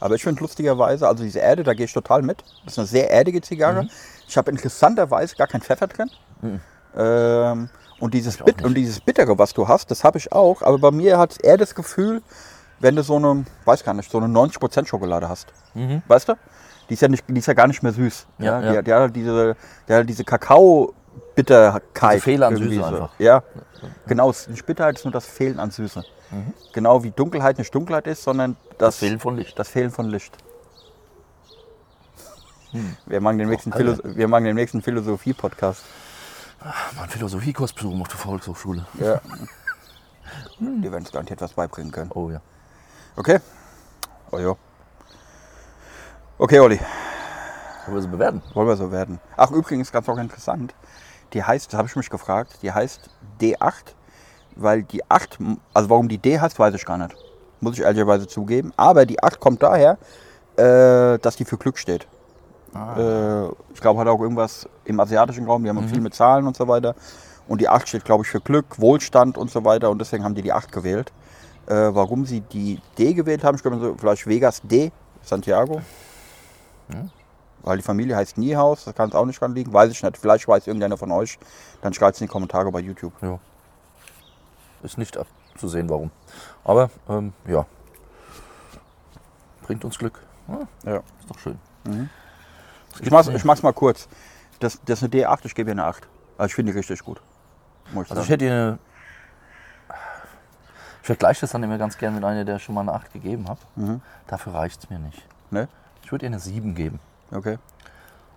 Aber 0.00 0.14
ich 0.14 0.22
finde 0.22 0.40
lustigerweise, 0.40 1.06
also 1.06 1.22
diese 1.22 1.38
Erde, 1.40 1.62
da 1.62 1.74
gehe 1.74 1.84
ich 1.84 1.92
total 1.92 2.22
mit. 2.22 2.42
Das 2.64 2.72
ist 2.72 2.78
eine 2.78 2.86
sehr 2.88 3.10
erdige 3.10 3.40
Zigarre. 3.42 3.82
Mhm. 3.84 3.90
Ich 4.26 4.36
habe 4.36 4.50
interessanterweise 4.50 5.36
gar 5.36 5.46
keinen 5.46 5.60
Pfeffer 5.60 5.86
drin. 5.86 6.10
Ähm, 6.96 7.68
und, 8.00 8.14
dieses 8.14 8.38
Bit 8.38 8.62
und 8.64 8.74
dieses 8.74 9.00
Bittere, 9.00 9.38
was 9.38 9.52
du 9.52 9.68
hast, 9.68 9.90
das 9.90 10.04
habe 10.04 10.18
ich 10.18 10.32
auch. 10.32 10.62
Aber 10.62 10.78
bei 10.78 10.90
mir 10.90 11.18
hat 11.18 11.32
es 11.32 11.36
eher 11.38 11.58
das 11.58 11.74
Gefühl, 11.74 12.22
wenn 12.80 12.96
du 12.96 13.02
so 13.02 13.16
eine, 13.16 13.44
weiß 13.66 13.84
gar 13.84 13.94
nicht, 13.94 14.10
so 14.10 14.18
eine 14.18 14.26
90% 14.26 14.86
Schokolade 14.86 15.28
hast. 15.28 15.52
Weißt 16.08 16.28
du? 16.28 16.34
Die 16.88 16.94
ist, 16.94 17.02
ja 17.02 17.08
nicht, 17.08 17.24
die 17.28 17.38
ist 17.38 17.46
ja 17.46 17.54
gar 17.54 17.66
nicht 17.66 17.82
mehr 17.82 17.92
süß. 17.92 18.26
Mhm. 18.38 18.44
Ja, 18.44 18.60
Die, 18.60 18.66
ja. 18.68 18.76
hat- 18.78 18.86
die 18.86 18.92
hat 18.92 19.00
halt 19.00 19.16
diese, 19.16 19.56
die 19.88 19.92
hat 19.92 19.96
halt 19.98 20.08
diese 20.08 20.24
Kakao-Bitterkeit. 21.36 22.14
Diese 22.14 22.22
Fehler 22.24 22.46
an 22.48 22.56
Süße 22.56 22.74
so. 22.76 22.84
einfach. 22.84 23.10
Ja, 23.18 23.42
genau. 24.06 24.30
es- 24.30 24.46
Die 24.46 24.62
Bitterheit 24.62 24.96
ist 24.96 25.04
nur 25.04 25.12
das 25.12 25.26
Fehlen 25.26 25.58
an 25.60 25.70
Süße. 25.70 26.04
Mhm. 26.30 26.54
Genau 26.72 27.02
wie 27.04 27.10
Dunkelheit 27.10 27.58
nicht 27.58 27.74
Dunkelheit 27.74 28.06
ist, 28.06 28.22
sondern 28.22 28.56
das, 28.70 28.78
Das 28.78 28.96
Fehlen 28.98 29.20
von 29.20 29.36
Licht. 29.36 29.58
das 29.58 29.68
Fehlen 29.68 29.90
von 29.90 30.06
Licht. 30.08 30.36
Wir 33.06 33.20
machen 33.20 33.38
den 33.38 33.48
nächsten, 33.48 33.72
Hm. 33.72 33.78
Philo 33.78 34.16
wir 34.16 34.28
machen 34.28 34.44
den 34.44 34.56
nächsten 34.56 34.82
Philosophie-Podcast. 34.82 35.82
Mein 36.98 37.08
Philosophiekurs 37.08 37.72
besuchen 37.72 38.00
auf 38.00 38.08
der 38.08 38.18
Volkshochschule. 38.18 38.84
Ja. 38.98 39.20
Die 40.58 40.82
werden 40.82 40.94
uns 41.04 41.12
garantiert 41.12 41.40
was 41.40 41.52
beibringen 41.52 41.92
können. 41.92 42.10
Oh 42.14 42.28
ja. 42.30 42.40
Okay? 43.14 43.38
Oh 44.32 44.38
ja. 44.38 44.54
Okay, 46.38 46.58
Olli, 46.60 46.78
Wollen 47.86 47.94
wir 47.96 48.02
sie 48.02 48.08
bewerten? 48.08 48.42
wollen 48.52 48.68
wir 48.68 48.76
so 48.76 48.90
werden. 48.92 49.20
Ach, 49.36 49.50
übrigens, 49.52 49.90
ganz 49.92 50.06
auch 50.08 50.18
interessant. 50.18 50.74
Die 51.32 51.42
heißt, 51.42 51.72
das 51.72 51.78
habe 51.78 51.88
ich 51.88 51.96
mich 51.96 52.10
gefragt, 52.10 52.58
die 52.62 52.72
heißt 52.72 53.10
D8, 53.40 53.94
weil 54.56 54.82
die 54.84 55.08
8, 55.10 55.38
also 55.74 55.90
warum 55.90 56.08
die 56.08 56.18
D 56.18 56.38
heißt, 56.38 56.58
weiß 56.58 56.74
ich 56.74 56.84
gar 56.84 56.98
nicht. 56.98 57.14
Muss 57.60 57.78
ich 57.78 57.84
ehrlicherweise 57.84 58.26
zugeben. 58.26 58.72
Aber 58.76 59.06
die 59.06 59.22
8 59.22 59.40
kommt 59.40 59.62
daher, 59.62 59.98
äh, 60.56 61.18
dass 61.18 61.36
die 61.36 61.44
für 61.44 61.56
Glück 61.58 61.78
steht. 61.78 62.06
Äh, 62.98 63.46
ich 63.74 63.80
glaube, 63.80 64.00
hat 64.00 64.08
auch 64.08 64.20
irgendwas 64.20 64.68
im 64.84 65.00
asiatischen 65.00 65.46
Raum, 65.46 65.62
die 65.62 65.68
haben 65.70 65.78
viel 65.88 66.00
mit 66.00 66.14
Zahlen 66.14 66.46
und 66.46 66.56
so 66.56 66.68
weiter. 66.68 66.94
Und 67.48 67.60
die 67.60 67.68
8 67.68 67.88
steht, 67.88 68.04
glaube 68.04 68.24
ich, 68.24 68.30
für 68.30 68.40
Glück, 68.40 68.78
Wohlstand 68.78 69.38
und 69.38 69.50
so 69.50 69.64
weiter. 69.64 69.90
Und 69.90 69.98
deswegen 70.00 70.24
haben 70.24 70.34
die 70.34 70.42
die 70.42 70.52
8 70.52 70.72
gewählt. 70.72 71.12
Äh, 71.66 71.74
warum 71.94 72.26
sie 72.26 72.40
die 72.40 72.80
D 72.98 73.14
gewählt 73.14 73.42
haben, 73.44 73.56
ich 73.56 73.62
glaube, 73.62 73.94
vielleicht 73.98 74.26
Vegas 74.26 74.60
D, 74.62 74.92
Santiago. 75.22 75.80
Weil 77.66 77.78
die 77.78 77.82
Familie 77.82 78.14
heißt 78.14 78.38
Niehaus, 78.38 78.84
das 78.84 78.94
kann 78.94 79.08
es 79.08 79.14
auch 79.16 79.24
nicht 79.24 79.40
dran 79.40 79.52
liegen, 79.52 79.72
weiß 79.72 79.90
ich 79.90 80.00
nicht. 80.00 80.16
Vielleicht 80.16 80.46
weiß 80.46 80.68
irgendeiner 80.68 80.96
von 80.96 81.10
euch, 81.10 81.36
dann 81.82 81.92
schreibt 81.92 82.14
es 82.14 82.20
in 82.20 82.28
die 82.28 82.32
Kommentare 82.32 82.70
bei 82.70 82.78
YouTube. 82.78 83.12
Ja. 83.20 83.40
Ist 84.84 84.98
nicht 84.98 85.18
abzusehen, 85.18 85.90
warum. 85.90 86.12
Aber 86.62 86.90
ähm, 87.08 87.32
ja. 87.44 87.66
Bringt 89.62 89.84
uns 89.84 89.98
Glück. 89.98 90.22
Ja, 90.46 90.92
Ja. 90.92 90.96
ist 90.98 91.28
doch 91.28 91.38
schön. 91.40 91.58
Ich 93.00 93.10
mach's, 93.10 93.26
ich 93.26 93.44
mach's 93.44 93.64
mal 93.64 93.72
kurz. 93.72 94.06
Das, 94.60 94.80
das 94.84 95.02
ist 95.02 95.12
eine 95.12 95.24
D8, 95.24 95.40
ich 95.42 95.56
gebe 95.56 95.70
ihr 95.70 95.72
eine 95.72 95.86
8. 95.86 96.06
Also 96.38 96.46
ich 96.46 96.54
finde 96.54 96.70
die 96.70 96.78
richtig 96.78 97.02
gut. 97.02 97.20
Ich 97.90 97.96
Also 97.96 98.22
ich 98.22 98.28
hätte 98.28 98.44
ihr 98.44 98.52
eine. 98.52 98.78
Ich 101.00 101.06
vergleiche 101.06 101.40
das 101.40 101.50
dann 101.50 101.64
immer 101.64 101.78
ganz 101.78 101.98
gern 101.98 102.14
mit 102.14 102.22
einer, 102.22 102.44
der 102.44 102.60
schon 102.60 102.76
mal 102.76 102.82
eine 102.82 102.92
8 102.92 103.12
gegeben 103.12 103.48
hat. 103.48 103.58
Dafür 104.28 104.54
reicht 104.54 104.84
es 104.84 104.88
mir 104.90 105.00
nicht. 105.00 105.20
Ne? 105.50 105.66
Ich 106.04 106.12
würde 106.12 106.26
ihr 106.26 106.30
eine 106.30 106.38
7 106.38 106.76
geben. 106.76 107.00
Okay. 107.32 107.58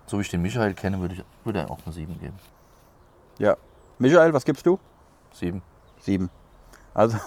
So 0.06 0.18
wie 0.18 0.22
ich 0.22 0.30
den 0.30 0.42
Michael 0.42 0.74
kenne, 0.74 1.00
würde 1.00 1.16
ich 1.16 1.24
würde 1.44 1.60
er 1.60 1.72
auch 1.72 1.80
eine 1.86 1.94
7 1.94 2.20
geben. 2.20 2.38
Ja. 3.38 3.56
Michael, 3.98 4.34
was 4.34 4.44
gibst 4.46 4.66
du? 4.66 4.80
7. 5.34 5.62
Sieben. 6.00 6.30
Also 6.94 7.18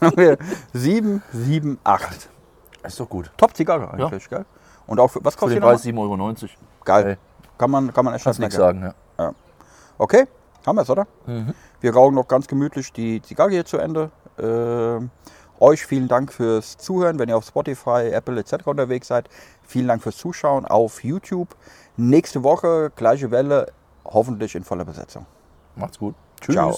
haben 0.00 0.16
wir 0.16 0.38
sieben, 0.72 1.22
sieben, 1.32 1.78
acht. 1.84 2.28
Ist 2.82 3.00
doch 3.00 3.08
gut. 3.08 3.30
Top 3.36 3.56
Zigarre 3.56 3.90
eigentlich, 3.90 4.28
gell? 4.28 4.44
Und 4.86 5.00
auch 5.00 5.08
für, 5.08 5.24
was 5.24 5.34
Für 5.34 5.40
kostet 5.40 5.56
den 5.56 5.62
die 5.62 5.96
nochmal? 5.96 6.34
Preis 6.34 6.42
7,90 6.42 6.42
Euro. 6.44 6.50
Geil. 6.84 7.18
Kann 7.56 7.70
man, 7.70 7.92
kann 7.92 8.04
man 8.04 8.14
echt 8.14 8.24
kannst 8.24 8.40
nichts 8.40 8.56
sagen, 8.56 8.92
ja. 9.18 9.34
Okay, 9.96 10.26
haben 10.66 10.76
wir 10.76 10.82
es, 10.82 10.90
oder? 10.90 11.06
Wir 11.80 11.94
rauchen 11.94 12.14
noch 12.14 12.26
ganz 12.26 12.46
gemütlich 12.48 12.92
die 12.92 13.22
Zigarre 13.22 13.50
hier 13.50 13.64
zu 13.64 13.78
Ende. 13.78 14.10
Ähm, 14.38 15.10
euch 15.60 15.86
vielen 15.86 16.08
Dank 16.08 16.32
fürs 16.32 16.76
Zuhören, 16.76 17.18
wenn 17.18 17.28
ihr 17.28 17.36
auf 17.36 17.46
Spotify, 17.46 18.10
Apple 18.12 18.38
etc. 18.38 18.66
unterwegs 18.66 19.08
seid. 19.08 19.28
Vielen 19.62 19.88
Dank 19.88 20.02
fürs 20.02 20.16
Zuschauen 20.16 20.64
auf 20.64 21.04
YouTube. 21.04 21.54
Nächste 21.96 22.42
Woche 22.42 22.92
gleiche 22.96 23.30
Welle, 23.30 23.72
hoffentlich 24.04 24.54
in 24.54 24.64
voller 24.64 24.84
Besetzung. 24.84 25.26
Macht's 25.76 25.98
gut. 25.98 26.14
Tschüss. 26.40 26.54
Ciao. 26.54 26.76